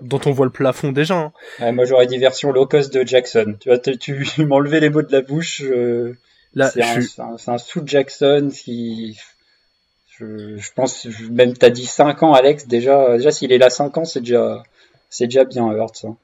[0.01, 1.33] dont on, voit le plafond déjà.
[1.61, 1.73] Hein.
[1.73, 3.57] moi j'aurais dit version low cost de Jackson.
[3.61, 5.63] Tu vois, tu, m'enlevais les mots de la bouche.
[6.55, 9.19] Là, c'est un, un, sous Jackson qui,
[10.19, 13.17] je, je pense, même t'as dit 5 ans Alex déjà.
[13.17, 14.63] Déjà s'il est là 5 ans, c'est déjà,
[15.09, 16.05] c'est déjà bien Hurts.
[16.05, 16.17] Hein.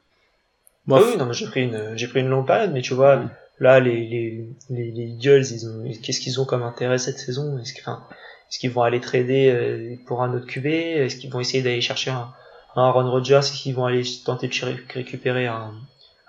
[0.90, 3.22] Ah oui, non, j'ai pris une, j'ai pris une longue période, mais tu vois,
[3.60, 7.58] là, les, les, les, les Eagles, ils ont, qu'est-ce qu'ils ont comme intérêt cette saison?
[7.58, 8.04] Est-ce enfin,
[8.50, 11.82] est-ce qu'ils vont aller trader euh, pour un autre QB Est-ce qu'ils vont essayer d'aller
[11.82, 12.32] chercher un,
[12.76, 13.40] un Aaron Rodgers?
[13.40, 14.54] Est-ce qu'ils vont aller tenter de
[14.94, 15.74] récupérer un,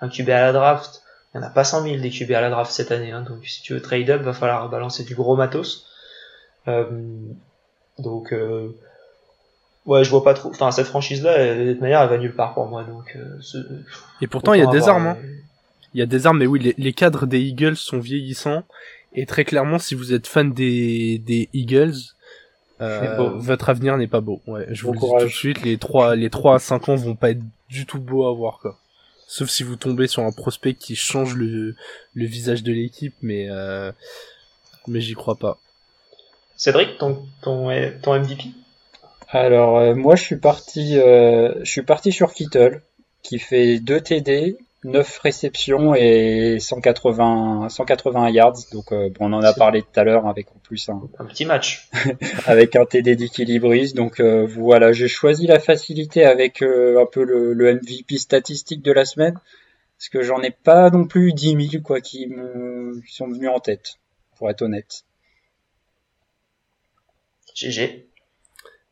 [0.00, 1.02] un QB à la draft?
[1.32, 3.22] Il n'y en a pas 100 000 des QB à la draft cette année, hein,
[3.22, 5.86] donc si tu veux trade up, va falloir balancer du gros matos.
[6.68, 6.84] Euh,
[7.98, 8.68] donc, euh,
[9.86, 10.50] ouais, je vois pas trop.
[10.50, 12.84] Enfin, cette franchise-là, de toute manière, elle va nulle part pour moi.
[12.84, 13.16] Donc,
[14.20, 15.08] et pourtant, il y a des armes.
[15.08, 15.18] Hein.
[15.92, 18.62] Il y a des armes, mais oui, les, les cadres des Eagles sont vieillissants.
[19.12, 21.96] Et très clairement, si vous êtes fan des, des Eagles,
[22.80, 24.40] euh, votre avenir n'est pas beau.
[24.46, 26.94] Ouais, je vous le dis tout de suite, les 3, les 3 à 5 ans
[26.94, 28.78] vont pas être du tout beaux à voir, quoi.
[29.26, 31.76] Sauf si vous tombez sur un prospect qui change le,
[32.14, 33.92] le visage de l'équipe, mais, euh,
[34.88, 35.58] mais j'y crois pas.
[36.60, 37.70] Cédric, ton, ton,
[38.02, 38.50] ton MVP?
[39.30, 42.82] Alors, euh, moi, je suis parti, euh, je suis parti sur Kittle,
[43.22, 48.58] qui fait 2 TD, 9 réceptions et 180, 180 yards.
[48.72, 51.24] Donc euh, bon, on en a parlé tout à l'heure avec en plus un, un
[51.24, 51.88] petit match
[52.46, 53.94] avec un TD d'équilibrise.
[53.94, 58.82] Donc euh, voilà, j'ai choisi la facilité avec euh, un peu le, le, MVP statistique
[58.82, 59.40] de la semaine
[59.96, 63.60] parce que j'en ai pas non plus 10 000 quoi qui, me, sont venus en
[63.60, 63.98] tête,
[64.36, 65.04] pour être honnête.
[67.54, 68.06] GG.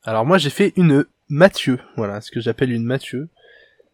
[0.04, 3.28] Alors moi j'ai fait une Mathieu, voilà ce que j'appelle une Mathieu.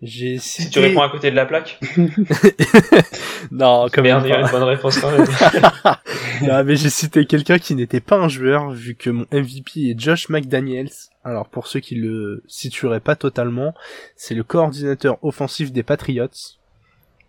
[0.03, 0.65] J'ai cité...
[0.65, 1.81] Si tu réponds à côté de la plaque
[3.51, 5.27] Non, comme Merde, il y a une bonne réponse quand même.
[6.43, 9.99] non, mais j'ai cité quelqu'un qui n'était pas un joueur, vu que mon MVP est
[9.99, 10.91] Josh McDaniels.
[11.25, 13.73] Alors, pour ceux qui le situeraient pas totalement,
[14.15, 16.29] c'est le coordinateur offensif des Patriots.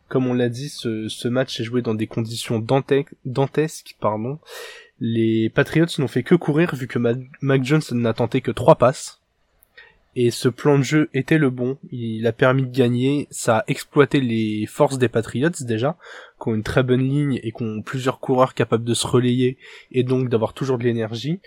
[0.10, 4.40] Comme on l'a dit, ce, ce match est joué dans des conditions dantesques, pardon.
[5.08, 9.22] Les Patriots n'ont fait que courir, vu que Mac Jones n'a tenté que trois passes.
[10.16, 13.64] Et ce plan de jeu était le bon, il a permis de gagner, ça a
[13.68, 15.96] exploité les forces des Patriots déjà,
[16.42, 19.60] qui ont une très bonne ligne et qui ont plusieurs coureurs capables de se relayer
[19.92, 21.40] et donc d'avoir toujours de l'énergie.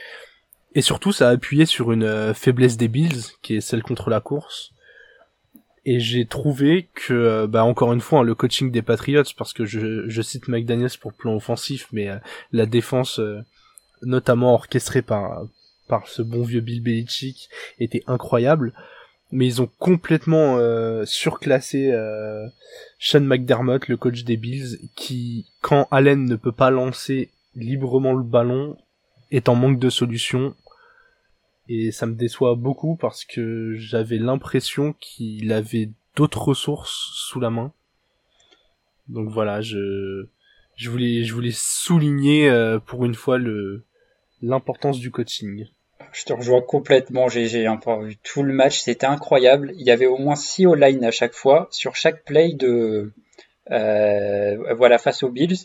[0.76, 4.08] Et surtout ça a appuyé sur une euh, faiblesse des Bills, qui est celle contre
[4.08, 4.72] la course.
[5.88, 9.52] Et j'ai trouvé que, euh, bah encore une fois, hein, le coaching des Patriots, parce
[9.52, 12.16] que je, je cite McDaniels pour plan offensif, mais euh,
[12.52, 13.20] la défense,
[14.02, 15.46] notamment orchestrée par,
[15.88, 18.72] par ce bon vieux Bill Belichick était incroyable
[19.30, 22.46] mais ils ont complètement euh, surclassé euh,
[22.98, 28.22] Sean McDermott, le coach des Bills, qui, quand Allen ne peut pas lancer librement le
[28.22, 28.76] ballon,
[29.30, 30.54] est en manque de solution.
[31.68, 37.50] Et ça me déçoit beaucoup parce que j'avais l'impression qu'il avait d'autres ressources sous la
[37.50, 37.72] main.
[39.08, 40.28] Donc voilà, je,
[40.76, 43.84] je voulais, je voulais souligner euh, pour une fois le,
[44.42, 45.66] l'importance du coaching.
[46.12, 47.28] Je te rejoins complètement.
[47.28, 48.80] J'ai encore vu tout le match.
[48.80, 49.72] C'était incroyable.
[49.76, 53.12] Il y avait au moins six all-line à chaque fois sur chaque play de
[53.70, 55.56] euh, voilà face aux Bills.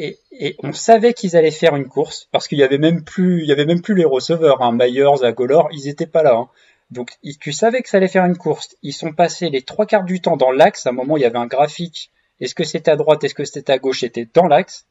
[0.00, 3.42] Et, et on savait qu'ils allaient faire une course parce qu'il y avait même plus,
[3.42, 6.36] il y avait même plus les receveurs, hein, Myers, Agolor, ils étaient pas là.
[6.36, 6.48] Hein.
[6.92, 8.76] Donc tu savais que ça allait faire une course.
[8.82, 10.86] Ils sont passés les trois quarts du temps dans l'axe.
[10.86, 12.12] À un moment, il y avait un graphique.
[12.40, 14.00] Est-ce que c'était à droite, est-ce que c'était à gauche?
[14.00, 14.86] C'était dans l'axe.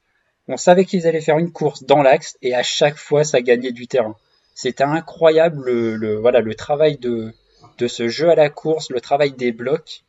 [0.50, 3.72] On savait qu'ils allaient faire une course dans l'axe et à chaque fois, ça gagnait
[3.72, 4.18] du terrain.
[4.56, 7.34] C'était incroyable le, voilà le travail de
[7.78, 10.04] de ce jeu à la course, le travail des blocs.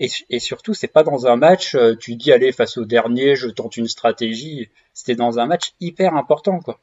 [0.00, 3.36] Et, et surtout, c'est pas dans un match, euh, tu dis allez face au dernier,
[3.36, 4.70] je tente une stratégie.
[4.94, 6.80] C'était dans un match hyper important, quoi.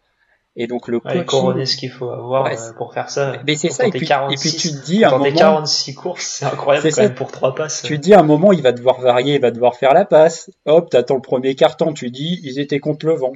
[0.59, 1.25] Et donc le coaching...
[1.25, 3.33] couronner ce qu'il faut avoir euh, pour faire ça.
[3.45, 3.85] Mais c'est ça.
[3.85, 7.01] Et puis, et puis, tu te dis à un moment, 46 courses, c'est incroyable quand
[7.01, 7.83] même pour trois passes.
[7.83, 10.05] Tu te dis à un moment, il va devoir varier, il va devoir faire la
[10.05, 10.51] passe.
[10.65, 13.33] Hop, t'attends le premier carton, tu dis, ils étaient contre le vent.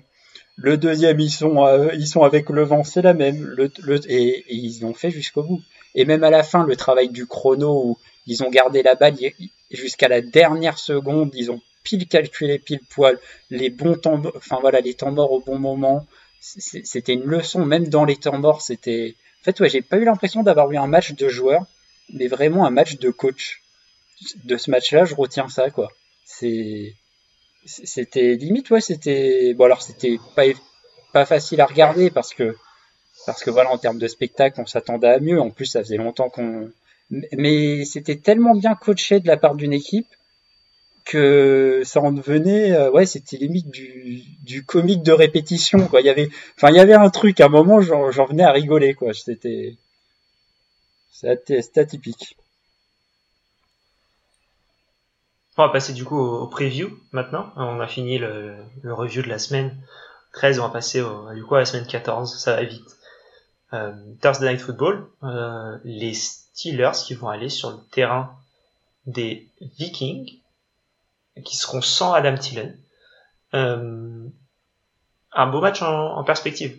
[0.57, 3.43] Le deuxième, ils sont, euh, ils sont avec le vent, c'est la même.
[3.55, 3.71] Le,
[4.11, 5.61] et, ils l'ont fait jusqu'au bout.
[5.93, 7.97] Et même à la fin, le travail du chrono où
[8.27, 9.15] ils ont gardé la balle
[9.71, 13.19] jusqu'à la dernière seconde, ils ont pile calculé, pile poil,
[13.49, 16.05] les bons temps, enfin voilà, les temps morts au bon moment.
[16.39, 19.15] C'était une leçon, même dans les temps morts, c'était.
[19.41, 21.65] En fait, ouais, j'ai pas eu l'impression d'avoir eu un match de joueurs,
[22.13, 23.61] mais vraiment un match de coach.
[24.43, 25.89] De ce match-là, je retiens ça, quoi.
[27.65, 30.43] C'était limite ouais c'était bon alors c'était pas
[31.13, 32.55] pas facile à regarder parce que
[33.27, 35.97] parce que voilà en termes de spectacle on s'attendait à mieux en plus ça faisait
[35.97, 36.71] longtemps qu'on
[37.37, 40.07] mais c'était tellement bien coaché de la part d'une équipe
[41.05, 46.01] que ça en devenait euh, ouais c'était limite du, du comique de répétition quoi.
[46.01, 48.51] Il y avait enfin il y avait un truc à un moment j'en venais à
[48.51, 49.13] rigoler quoi.
[49.13, 49.75] C'était
[51.09, 52.37] c'était atypique.
[55.57, 57.51] On va passer du coup au, preview maintenant.
[57.55, 59.77] On a fini le, le, review de la semaine
[60.33, 62.97] 13, on va passer au, du coup à la semaine 14, ça va vite.
[63.73, 66.13] Euh, Thursday Night Football, euh, les
[66.53, 68.35] Steelers qui vont aller sur le terrain
[69.05, 69.47] des
[69.79, 70.39] Vikings,
[71.43, 72.77] qui seront sans Adam Thielen.
[73.53, 74.27] Euh,
[75.33, 76.77] un beau match en, perspective.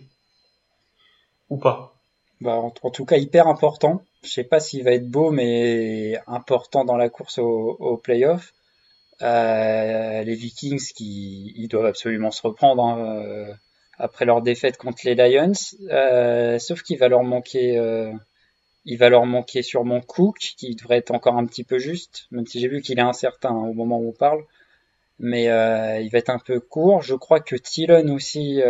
[1.49, 1.95] Ou pas
[2.41, 4.03] bah, en, tout cas, hyper important.
[4.23, 8.53] Je sais pas s'il va être beau, mais important dans la course au, au playoff.
[9.21, 13.53] Euh, les Vikings qui ils doivent absolument se reprendre hein, euh,
[13.97, 15.53] après leur défaite contre les Lions,
[16.59, 17.77] sauf qu'il va leur manquer,
[18.85, 22.45] il va leur manquer sûrement Cook qui devrait être encore un petit peu juste, même
[22.45, 24.43] si j'ai vu qu'il est incertain hein, au moment où on parle,
[25.19, 27.01] mais il va être un peu court.
[27.01, 28.61] Je crois que Thielen aussi.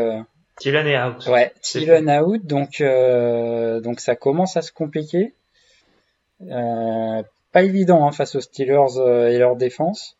[0.58, 1.26] Thielen est out.
[1.28, 2.84] Ouais, Thielen out, donc
[3.82, 5.34] donc ça commence à se compliquer.
[6.48, 10.18] pas évident hein, face aux Steelers et leur défense.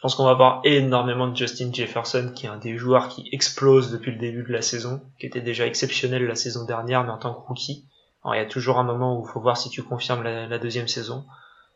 [0.00, 3.28] Je pense qu'on va voir énormément de Justin Jefferson, qui est un des joueurs qui
[3.32, 7.10] explose depuis le début de la saison, qui était déjà exceptionnel la saison dernière, mais
[7.10, 7.84] en tant que rookie.
[8.24, 10.58] Alors, il y a toujours un moment où il faut voir si tu confirmes la,
[10.58, 11.24] deuxième saison.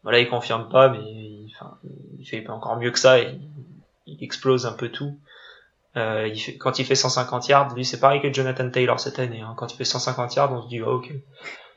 [0.02, 1.78] Voilà, il confirme pas, mais il, enfin,
[2.18, 3.38] il fait encore mieux que ça et
[4.06, 5.18] il, explose un peu tout.
[5.96, 9.20] Euh, il fait, quand il fait 150 yards, lui c'est pareil que Jonathan Taylor cette
[9.20, 9.40] année.
[9.40, 9.54] Hein.
[9.56, 11.12] Quand il fait 150 yards, on se dit oh, ok,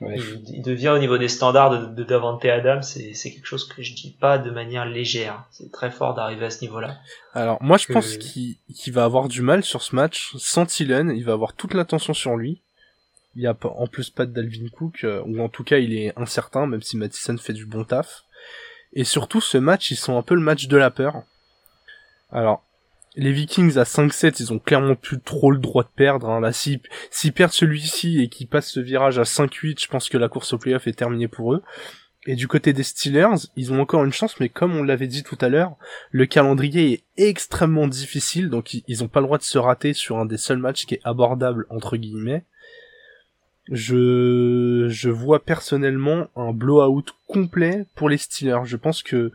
[0.01, 3.93] il, devient au niveau des standards de, de Davante Adams, c'est quelque chose que je
[3.93, 5.45] dis pas de manière légère.
[5.51, 6.97] C'est très fort d'arriver à ce niveau-là.
[7.33, 8.57] Alors moi je pense qu'il
[8.87, 12.35] va avoir du mal sur ce match sans Thielen, il va avoir toute l'attention sur
[12.35, 12.63] lui.
[13.37, 15.93] Il y a en plus pas de Dalvin Cook, euh, ou en tout cas il
[15.93, 18.23] est incertain, même si Mattison fait du bon taf.
[18.93, 21.21] Et surtout ce match, ils sont un peu le match de la peur.
[22.31, 22.65] Alors,
[23.15, 26.27] les Vikings à 5-7, ils ont clairement plus trop le droit de perdre.
[26.29, 26.39] Hein.
[26.39, 26.81] Là, s'ils
[27.33, 30.57] perdent celui-ci et qu'ils passent ce virage à 5-8, je pense que la course au
[30.57, 31.61] playoff est terminée pour eux.
[32.25, 35.21] Et du côté des Steelers, ils ont encore une chance, mais comme on l'avait dit
[35.21, 35.75] tout à l'heure,
[36.09, 40.17] le calendrier est extrêmement difficile, donc ils ont pas le droit de se rater sur
[40.17, 42.43] un des seuls matchs qui est abordable entre guillemets.
[43.71, 48.65] Je, je vois personnellement un blowout complet pour les Steelers.
[48.65, 49.31] Je pense que,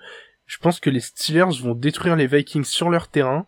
[0.46, 3.46] je pense que les Steelers vont détruire les Vikings sur leur terrain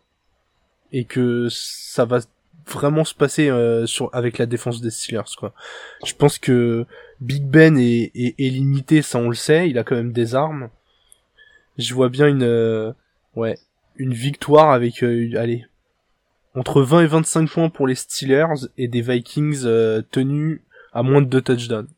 [0.92, 2.20] et que ça va
[2.66, 5.52] vraiment se passer euh, sur avec la défense des Steelers quoi.
[6.04, 6.86] Je pense que
[7.20, 10.70] Big Ben est, est, limité, ça on le sait, il a quand même des armes.
[11.78, 12.92] Je vois bien une euh,
[13.36, 13.58] ouais,
[13.96, 15.66] une victoire avec euh, allez
[16.54, 19.64] entre 20 et 25 points pour les Steelers et des Vikings
[20.12, 20.60] tenus
[20.94, 21.88] à moins de deux touchdowns.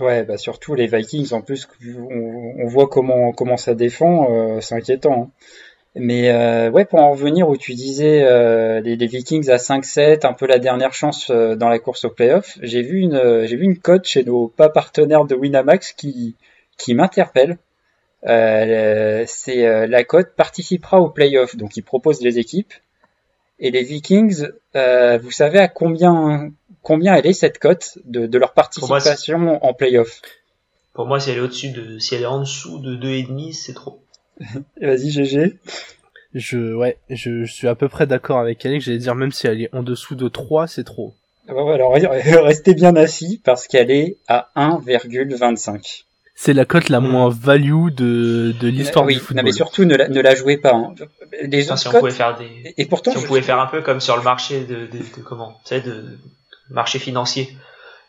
[0.00, 5.24] Ouais, bah surtout les Vikings en plus on, voit comment comment ça défend, c'est inquiétant.
[5.24, 5.30] Hein.
[5.94, 10.32] Mais euh, ouais, pour en revenir où tu disais euh, les, Vikings à 5-7, un
[10.32, 13.56] peu la dernière chance euh, dans la course au playoff, j'ai vu une euh, j'ai
[13.56, 16.34] une cote chez nos pas partenaires de Winamax qui
[16.78, 17.58] qui m'interpelle.
[18.24, 22.72] c'est la cote participera au playoff, donc ils proposent les équipes.
[23.58, 26.50] Et les Vikings, vous savez à combien
[26.82, 30.20] combien elle est cette cote de, de leur participation en playoff?
[30.94, 33.74] Pour moi, si elle est au-dessus de si elle est en dessous de 2,5, c'est
[33.74, 34.02] trop.
[34.80, 35.58] Vas-y, GG.
[36.34, 38.86] Je, ouais, je, suis à peu près d'accord avec Alex.
[38.86, 41.14] J'allais dire, même si elle est en dessous de 3, c'est trop.
[41.48, 41.92] Ah bah alors,
[42.44, 46.04] restez bien assis parce qu'elle est à 1,25.
[46.34, 49.36] C'est la cote la moins value de, de l'histoire du football.
[49.36, 50.72] Non, mais surtout, ne la, ne la jouez pas.
[50.72, 50.94] Hein.
[51.42, 54.00] Les si on pouvait faire des, et pourtant, si on pouvait faire un peu comme
[54.00, 56.18] sur le marché de, de, de comment, tu sais, de
[56.72, 57.56] marché financier.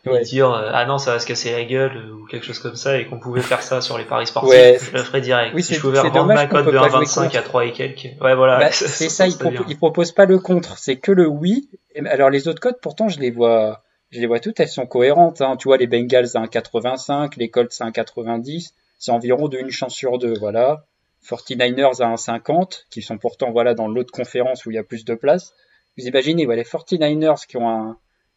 [0.06, 0.20] Ouais.
[0.20, 2.76] dire euh, ah non ça va se casser la gueule euh, ou quelque chose comme
[2.76, 4.78] ça et qu'on pouvait faire ça sur les paris sportifs ouais.
[4.78, 5.54] je le ferais direct.
[5.54, 8.10] Oui, si je pouvais revendre ma cote de 1,25 à 3 et quelques.
[8.20, 8.58] Ouais voilà.
[8.58, 11.70] Bah, c'est ça, ça il, propose pas le contre c'est que le oui.
[12.04, 15.40] Alors les autres cotes pourtant je les vois je les vois toutes elles sont cohérentes
[15.40, 15.56] hein.
[15.56, 19.94] tu vois les Bengals à 1,85 les Colts à 1,90 c'est environ de une chance
[19.94, 20.84] sur deux voilà.
[21.26, 25.04] 49ers à 1,50 qui sont pourtant voilà dans l'autre conférence où il y a plus
[25.04, 25.54] de place.
[25.96, 27.96] Vous imaginez ouais, les 49ers qui ont un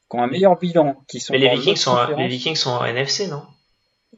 [0.09, 1.33] qui ont un meilleur bilan, qui sont.
[1.33, 3.43] Mais les Vikings sont, les Vikings sont en NFC, non?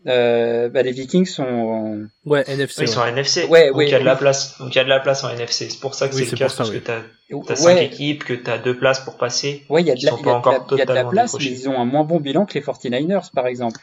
[0.07, 1.97] Euh, bah, les Vikings sont en...
[2.25, 2.83] ouais NFC.
[2.83, 3.45] ils sont en NFC.
[3.45, 4.57] Ouais, donc il y a de la place.
[4.59, 5.69] Donc il y a de la place en NFC.
[5.69, 7.01] C'est pour ça que c'est le cas parce que t'as
[7.49, 9.65] as cinq équipes, que t'as deux places pour passer.
[9.67, 11.77] Ouais, il y a de la, y y a de la place, mais ils ont
[11.77, 13.81] un moins bon bilan que les 49ers, par exemple.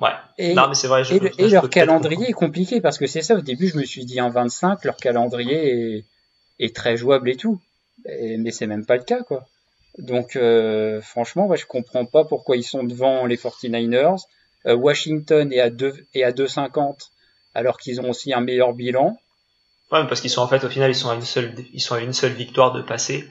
[0.00, 0.08] Ouais.
[0.38, 1.04] Et, non, mais c'est vrai.
[1.04, 3.34] Je, et, leur calendrier est compliqué parce que c'est ça.
[3.34, 6.04] Au début, je me suis dit en 25, leur calendrier est,
[6.58, 7.60] est très jouable et tout.
[8.06, 9.44] mais c'est même pas le cas, quoi.
[9.98, 14.22] Donc euh, franchement, ouais, je comprends pas pourquoi ils sont devant les 49ers.
[14.66, 17.08] Euh, Washington est à 2 et à 2,50
[17.54, 19.18] alors qu'ils ont aussi un meilleur bilan.
[19.90, 21.96] Ouais, parce qu'ils sont en fait au final ils sont à une seule ils sont
[21.96, 23.28] à une seule victoire de passer.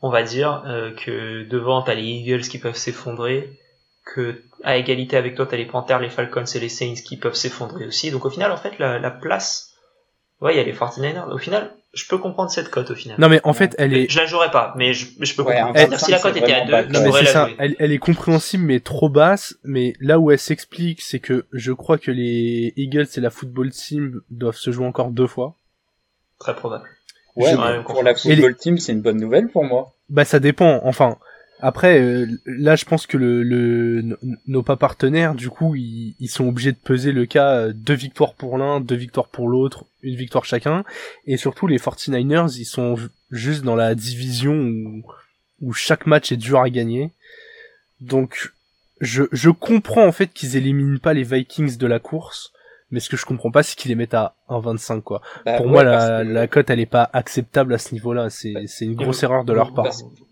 [0.00, 3.58] On va dire euh, que devant t'as les Eagles qui peuvent s'effondrer,
[4.04, 7.34] que à égalité avec toi, t'as les Panthers, les Falcons et les Saints qui peuvent
[7.34, 8.10] s'effondrer aussi.
[8.10, 9.74] Donc au final, en fait, la, la place,
[10.40, 11.30] ouais, y a les 49ers.
[11.30, 13.18] Au final, je peux comprendre cette cote au final.
[13.18, 14.10] Non mais en fait, elle est.
[14.10, 15.72] Je la jouerais pas, mais je, je peux comprendre.
[15.74, 17.48] Elle, si la cote était à 2, je pourrais la ça.
[17.58, 19.56] Elle, elle, est compréhensible mais trop basse.
[19.64, 23.70] Mais là où elle s'explique, c'est que je crois que les Eagles et la football
[23.70, 25.54] team doivent se jouer encore deux fois.
[26.38, 26.84] Très probable.
[27.36, 29.94] Ouais, pour la football team, c'est une bonne nouvelle pour moi.
[30.08, 30.80] Bah ça dépend.
[30.84, 31.18] Enfin,
[31.60, 36.46] après, euh, là, je pense que le, le, nos pas partenaires, du coup, ils, sont
[36.46, 40.14] obligés de peser le cas euh, deux victoires pour l'un, deux victoires pour l'autre, une
[40.14, 40.84] victoire chacun.
[41.26, 42.96] Et surtout, les 49ers, ils sont
[43.32, 45.02] juste dans la division où,
[45.60, 47.10] où chaque match est dur à gagner.
[48.00, 48.52] Donc,
[49.00, 52.52] je, je comprends en fait qu'ils éliminent pas les Vikings de la course
[52.90, 55.20] mais ce que je comprends pas, c'est qu'ils les mettent à 1,25 quoi.
[55.44, 58.30] Bah Pour moi, la, la cote, elle est pas acceptable à ce niveau-là.
[58.30, 59.88] C'est, c'est une grosse erreur de leur part.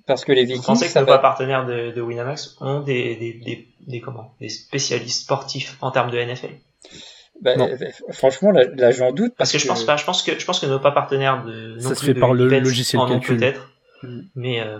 [0.06, 3.16] Parce, que les Vikings, je pensais que nos pas partenaires de, de Winamax ont des,
[3.16, 6.54] des, des, des, comment, des spécialistes sportifs en termes de NFL.
[7.42, 7.54] Bah,
[8.10, 9.34] franchement, là, là j'en doute.
[9.36, 9.96] Parce, que, je pense pas.
[9.96, 12.48] Je pense que je pense que nos pas partenaires de ça se fait par le
[12.48, 13.36] logiciel calcul.
[13.36, 13.70] peut-être,
[14.02, 14.20] mm.
[14.36, 14.78] mais euh,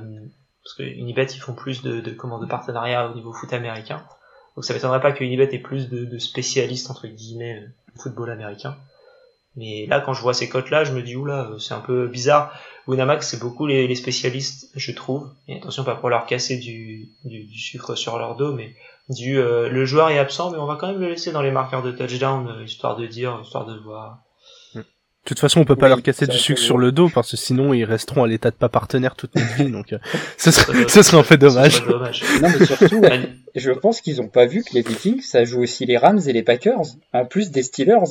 [0.65, 4.03] parce que Unibet ils font plus de, de comment de partenariats au niveau foot américain.
[4.57, 8.31] Donc ça m'étonnerait pas que Unibet ait plus de, de spécialistes entre guillemets euh, football
[8.31, 8.77] américain.
[9.57, 12.09] Mais là, quand je vois ces cotes-là, je me dis, oula, euh, c'est un peu
[12.09, 12.53] bizarre.
[12.87, 15.31] Winamax, c'est beaucoup les, spécialistes, je trouve.
[15.49, 18.75] Et attention, pas pour leur casser du, du, du sucre sur leur dos, mais
[19.09, 21.51] du euh, le joueur est absent, mais on va quand même le laisser dans les
[21.51, 24.19] marqueurs de touchdown, histoire de dire, histoire de voir.
[25.27, 27.37] De toute façon, on peut pas leur casser du sucre sur le dos parce que
[27.37, 29.93] sinon ils resteront à l'état de pas partenaire toute notre vie, donc
[30.39, 31.85] ce, serait, ce serait un peu dommage.
[31.85, 31.99] non,
[32.43, 33.03] mais surtout,
[33.57, 36.33] je pense qu'ils ont pas vu que les Vikings, ça joue aussi les Rams et
[36.33, 36.81] les Packers,
[37.13, 38.05] en plus des Steelers.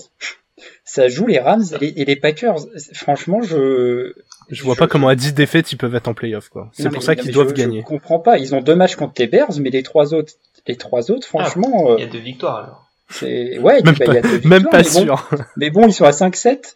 [0.84, 2.58] Ça joue les Rams et les, Packers.
[2.94, 4.14] Franchement, je.
[4.50, 6.70] Je vois pas comment à 10 défaites ils peuvent être en playoff, quoi.
[6.74, 7.80] C'est pour ça qu'ils doivent gagner.
[7.80, 8.40] Je comprends pas.
[8.40, 10.34] Ils ont deux matchs contre les Bears, mais les trois autres,
[10.68, 11.96] les trois autres, ah, franchement.
[11.98, 12.82] il y a deux victoires alors.
[13.10, 15.30] C'est ouais, même, bah, pas, y a deux victoires, même pas sûr.
[15.58, 16.76] mais bon, ils sont à 5-7.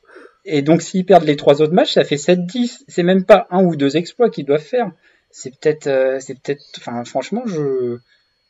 [0.51, 2.81] Et donc s'ils perdent les trois autres matchs, ça fait 7-10.
[2.87, 4.91] C'est même pas un ou deux exploits qu'ils doivent faire.
[5.29, 7.99] C'est peut-être, euh, c'est peut-être, enfin franchement, je,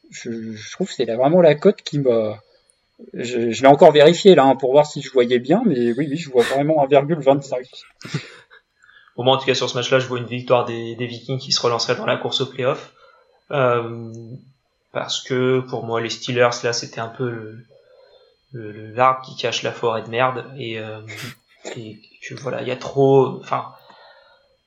[0.09, 2.39] je, trouve que c'est vraiment la cote qui m'a.
[3.13, 6.17] Je, l'ai encore vérifié là hein, pour voir si je voyais bien, mais oui, oui,
[6.17, 7.69] je vois vraiment 1,25.
[9.17, 11.51] Au moins, en tout cas, sur ce match-là, je vois une victoire des, Vikings qui
[11.51, 12.93] se relancerait dans la course au playoff.
[13.51, 14.13] Euh,
[14.93, 17.29] parce que pour moi, les Steelers, là, c'était un peu
[18.53, 20.45] le, l'arbre qui cache la forêt de merde.
[20.57, 21.01] Et, euh,
[21.73, 23.39] que voilà, il y a trop.
[23.41, 23.73] Enfin,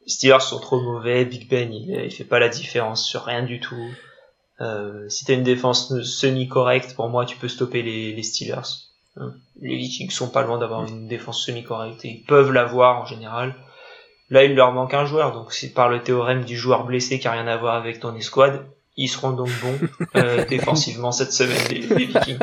[0.07, 1.25] les Steelers sont trop mauvais.
[1.25, 3.91] Big Ben, il, il fait pas la différence sur rien du tout.
[4.61, 8.61] Euh, si t'as une défense semi-correcte, pour moi, tu peux stopper les, les Steelers.
[9.17, 9.35] Hein.
[9.61, 13.55] Les Vikings sont pas loin d'avoir une défense semi-correcte et ils peuvent l'avoir en général.
[14.31, 17.29] Là, il leur manque un joueur, donc c'est par le théorème du joueur blessé qui
[17.29, 18.65] a rien à voir avec ton escouade,
[18.97, 19.79] ils seront donc bons
[20.17, 22.39] euh, défensivement cette semaine les, les Vikings.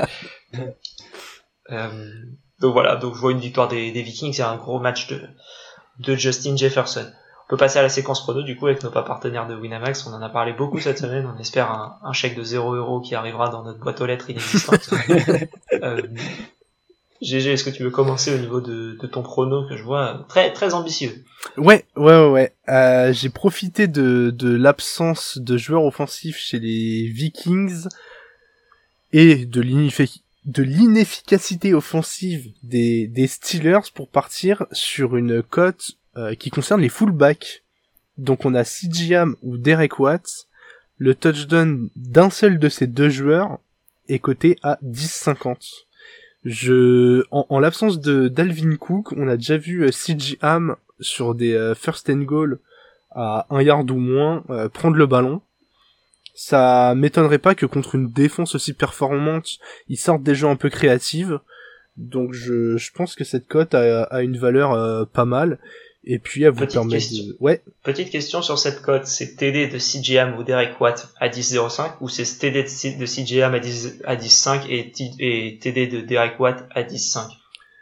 [1.72, 2.26] Euh,
[2.60, 5.22] donc voilà, donc je vois une victoire des, des Vikings, c'est un gros match de,
[6.00, 7.06] de Justin Jefferson.
[7.46, 10.06] On peut passer à la séquence chrono du coup avec nos pas partenaires de Winamax.
[10.06, 11.28] On en a parlé beaucoup cette semaine.
[11.36, 14.30] On espère un, un chèque de 0 euros qui arrivera dans notre boîte aux lettres
[14.30, 14.88] inexistante.
[15.82, 16.02] euh,
[17.24, 20.26] GG, est-ce que tu veux commencer au niveau de, de, ton chrono que je vois
[20.30, 21.26] très très ambitieux?
[21.58, 22.30] Ouais, ouais, ouais.
[22.30, 22.54] ouais.
[22.70, 27.88] Euh, J'ai profité de, de l'absence de joueurs offensifs chez les Vikings
[29.12, 29.62] et de
[30.58, 37.64] l'inefficacité offensive des, des Steelers pour partir sur une cote euh, qui concerne les fullbacks.
[38.18, 40.48] Donc on a CGM ou Derek Watts.
[40.98, 43.60] Le touchdown d'un seul de ces deux joueurs
[44.08, 45.86] est coté à 10,50.
[46.46, 51.76] Je, en, l'absence de d'Alvin Cook, on a déjà vu euh, CGM sur des euh,
[51.76, 52.60] first and goal
[53.12, 55.42] à un yard ou moins prendre le ballon.
[56.42, 59.58] Ça m'étonnerait pas que contre une défense aussi performante,
[59.90, 61.40] ils sortent des jeux un peu créatives.
[61.98, 65.60] Donc je, je pense que cette cote a, a une valeur pas mal.
[66.06, 67.26] Et puis elle vous Petite permet question.
[67.26, 67.38] de...
[67.42, 67.62] Ouais.
[67.84, 72.08] Petite question sur cette cote, c'est TD de CGM ou Derek Watt à 10.05 ou
[72.08, 72.64] c'est TD
[72.98, 77.28] de CGM à 10 à 10.5 et, et TD de Derek Watt à 10.5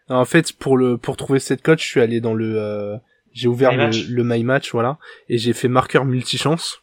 [0.10, 2.98] En fait, pour le pour trouver cette cote, je suis allé dans le euh,
[3.34, 4.98] j'ai ouvert le, le My Match voilà
[5.30, 6.80] et j'ai fait marqueur multichance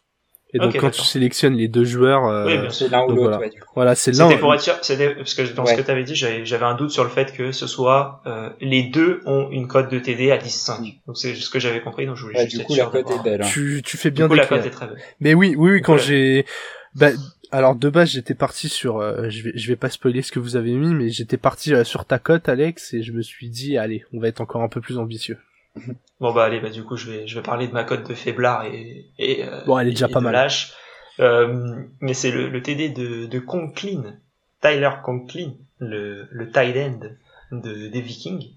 [0.55, 3.39] et donc quand tu sélectionnes les deux joueurs, euh, c'est l'un ou l'autre.
[3.39, 4.29] Voilà, voilà c'est l'un.
[4.29, 6.91] C'était pour être sûr, parce que dans ce que tu avais dit, j'avais un doute
[6.91, 10.39] sur le fait que ce soit euh, les deux ont une cote de TD à
[10.39, 11.01] 10,5.
[11.09, 13.23] Donc c'est ce que j'avais compris, donc je voulais juste du coup, la cote est
[13.25, 13.43] belle.
[13.43, 13.49] Hein.
[13.53, 14.27] Tu, tu fais bien.
[14.27, 14.99] Du coup, la cote est très belle.
[15.19, 16.47] Mais oui, oui, oui, quand j'ai,
[16.95, 17.11] bah,
[17.51, 20.39] alors de base j'étais parti sur, euh, je vais, je vais pas spoiler ce que
[20.39, 23.49] vous avez mis, mais j'étais parti euh, sur ta cote, Alex, et je me suis
[23.49, 25.39] dit, allez, on va être encore un peu plus ambitieux.
[26.21, 28.15] Bon bah allez, bah du coup je vais, je vais parler de ma cote de
[28.15, 30.33] faiblard et, et bon, elle est déjà pas mal.
[30.33, 30.73] Lâche.
[31.19, 34.15] mais c'est le, le, TD de, de Conklin,
[34.63, 37.01] Tyler Conklin, le, le tight end
[37.51, 38.53] de, des Vikings,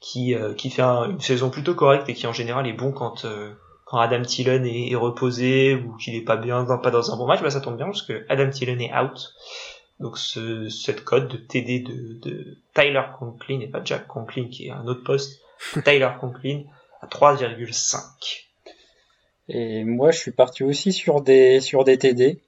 [0.00, 3.26] qui, qui fait une saison plutôt correcte et qui en général est bon quand,
[3.90, 7.42] quand Adam Thielen est, reposé ou qu'il est pas bien, pas dans un bon match,
[7.42, 9.34] bah ça tombe bien parce que Adam Thielen est out.
[9.98, 14.68] Donc ce, cette code de TD de, de Tyler Conklin et pas Jack Conklin qui
[14.68, 15.40] est un autre poste,
[15.84, 16.62] Tyler Conklin
[17.00, 18.46] à 3,5.
[19.48, 22.40] Et moi je suis parti aussi sur des sur des TD.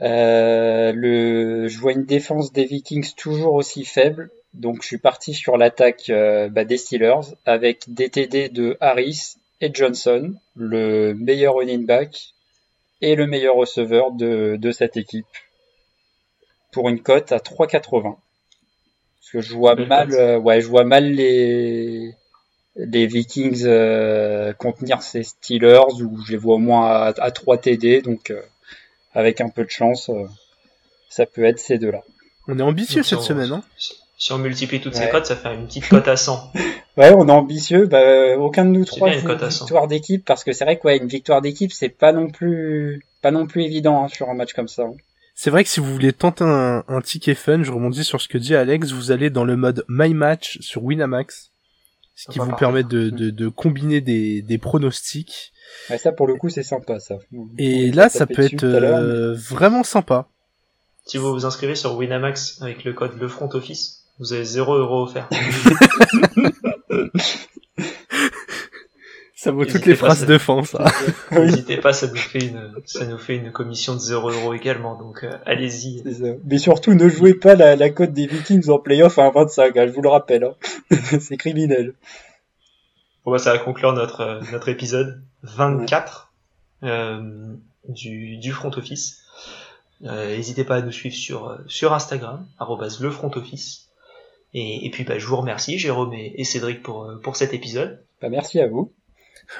[0.00, 5.34] Euh, le, je vois une défense des Vikings toujours aussi faible, donc je suis parti
[5.34, 11.56] sur l'attaque euh, bah, des Steelers avec des TD de Harris, et Johnson, le meilleur
[11.56, 12.34] running back
[13.00, 15.26] et le meilleur receveur de, de cette équipe,
[16.72, 18.16] pour une cote à 3,80.
[19.30, 22.14] Parce que je vois mal, euh, ouais, je vois mal les
[22.76, 28.00] les Vikings euh, contenir ces Steelers ou je les vois au moins à, 3 TD,
[28.00, 28.40] donc euh,
[29.12, 30.10] avec un peu de chance,
[31.10, 32.02] ça peut être ces deux-là.
[32.46, 33.62] On est ambitieux cette semaine, hein
[34.20, 36.52] si on multiplie toutes ces cotes, ça fait une petite cote à 100.
[36.96, 37.86] ouais, on est ambitieux.
[37.86, 41.06] Bah, aucun de nous trois fait une, victoire d'équipe parce que c'est vrai que une
[41.06, 44.66] victoire d'équipe, c'est pas non plus pas non plus évident hein, sur un match comme
[44.66, 44.84] ça.
[44.84, 44.94] Hein.
[45.40, 48.26] C'est vrai que si vous voulez tenter un, un, ticket fun, je rebondis sur ce
[48.26, 51.52] que dit Alex, vous allez dans le mode My Match sur Winamax,
[52.16, 55.52] ce qui vous permet de, de, de, combiner des, des pronostics.
[55.90, 57.18] Ouais, ça pour le coup c'est sympa ça.
[57.56, 60.26] Et là ça peut être euh, vraiment sympa.
[61.06, 64.74] Si vous vous inscrivez sur Winamax avec le code le front office, vous avez 0
[64.74, 65.28] euros offert.
[69.38, 70.84] ça vaut toutes les phrases de fin, ça.
[71.30, 74.96] N'hésitez pas, ça nous fait une, ça nous fait une commission de 0 euros également,
[74.96, 76.02] donc euh, allez-y.
[76.44, 79.86] Mais surtout, ne jouez pas la, la cote des Vikings en playoff à 25, hein,
[79.86, 80.42] je vous le rappelle.
[80.42, 80.54] Hein.
[81.20, 81.94] C'est criminel.
[83.24, 86.32] Bon bah ça va conclure notre, euh, notre épisode 24
[86.82, 87.54] euh,
[87.88, 89.22] du, du front office.
[90.04, 92.44] Euh, n'hésitez pas à nous suivre sur, sur Instagram,
[93.00, 93.88] le front office.
[94.54, 98.02] Et, et puis bah, je vous remercie Jérôme et, Cédric pour, euh, pour cet épisode.
[98.20, 98.92] Bah, merci à vous.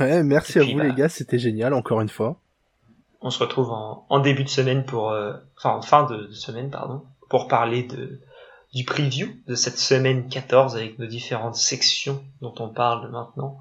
[0.01, 2.41] Ouais, merci à vous les bah, gars, c'était génial encore une fois.
[3.21, 6.71] On se retrouve en, en début de semaine pour, euh, enfin en fin de, semaine
[6.71, 8.21] pardon, pour parler de
[8.75, 13.59] du preview de cette semaine 14 avec nos différentes sections dont on parle maintenant.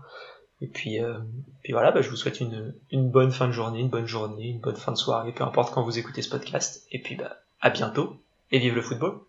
[0.59, 1.17] Et puis, euh,
[1.63, 4.49] puis voilà, bah, je vous souhaite une, une bonne fin de journée, une bonne journée,
[4.49, 6.85] une bonne fin de soirée, peu importe quand vous écoutez ce podcast.
[6.91, 8.17] Et puis bah, à bientôt
[8.51, 9.19] et vive le football.